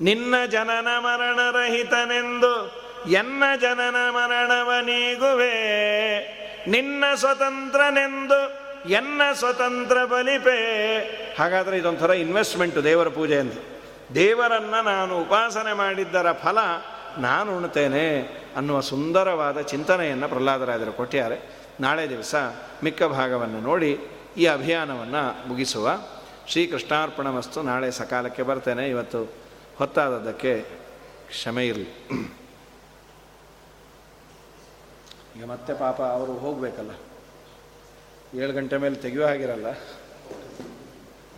ನಿನ್ನ 0.02 0.46
ಜನನ 0.46 0.88
ಮರಣರಹಿತನೆಂದು 1.00 2.86
ಎನ್ನ 3.10 3.44
ಜನನ 3.62 3.96
ಮರಣವ 4.10 4.74
ನೀಗುವೆ. 4.82 5.54
ನಿನ್ನ 6.70 7.04
ಸ್ವತಂತ್ರನೆಂದು 7.16 8.65
ಎನ್ನ 8.90 9.22
ಸ್ವತಂತ್ರ 9.34 10.06
ಬಲಿಪೆ. 10.06 10.58
ಹಾಗಾದರೆ 11.40 11.78
ಇದೊಂಥರ 11.78 12.10
ಇನ್ವೆಸ್ಟ್ಮೆಂಟು 12.10 12.84
ದೇವರ 12.84 13.08
ಪೂಜೆ 13.08 13.40
ಅಂತ 13.40 13.54
ದೇವರನ್ನು 14.16 14.84
ನಾನು 14.84 15.22
ಉಪಾಸನೆ 15.22 15.74
ಮಾಡಿದ್ದರ 15.74 16.32
ಫಲ 16.32 16.58
ನಾನು 17.18 17.58
ಉಣ್ತೇನೆ 17.58 18.20
ಅನ್ನುವ 18.56 18.80
ಸುಂದರವಾದ 18.80 19.62
ಚಿಂತನೆಯನ್ನು 19.62 20.28
ಪ್ರಹ್ಲಾದರಾಜರು 20.28 20.94
ಕೊಟ್ಟಿದ್ದಾರೆ. 20.94 21.40
ನಾಳೆ 21.80 22.10
ದಿವಸ 22.10 22.36
ಮಿಕ್ಕ 22.84 23.04
ಭಾಗವನ್ನು 23.04 23.62
ನೋಡಿ 23.62 24.00
ಈ 24.38 24.46
ಅಭಿಯಾನವನ್ನು 24.46 25.48
ಮುಗಿಸುವ. 25.48 25.90
ಶ್ರೀಕೃಷ್ಣಾರ್ಪಣ 26.48 27.28
ವಸ್ತು 27.28 27.62
ನಾಳೆ 27.62 27.92
ಸಕಾಲಕ್ಕೆ 27.92 28.44
ಬರ್ತೇನೆ. 28.44 28.90
ಇವತ್ತು 28.90 29.34
ಹೊತ್ತಾದದ್ದಕ್ಕೆ 29.78 30.60
ಕ್ಷಮೆ 31.28 31.68
ಇರಲಿ. 31.68 32.08
ಈಗ 35.38 35.46
ಮತ್ತೆ 35.46 35.74
ಪಾಪ 35.74 36.02
ಅವರು 36.02 36.34
ಹೋಗಬೇಕಲ್ಲ. 36.34 36.92
ಏಳು 38.42 38.54
ಗಂಟೆ 38.54 38.78
ಮೇಲೆ 38.84 38.98
ತೆಗೆಯೋ 39.06 39.26
ಆಗಿರಲ್ಲ 39.28 39.68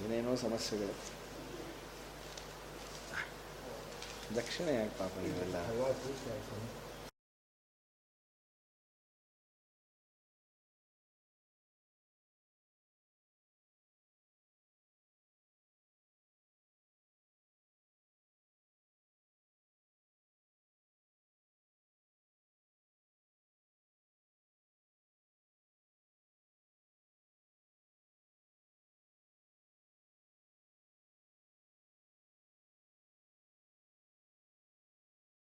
ಏನೇನೋ 0.03 0.31
ಸಮಸ್ಯೆಗಳು. 0.45 0.95
ದಕ್ಷಿಣ 4.37 4.67
ಯಾಕೆ 4.69 4.95
ಪಾಪ 4.99 5.13
ಇವೆಲ್ಲ 5.29 5.57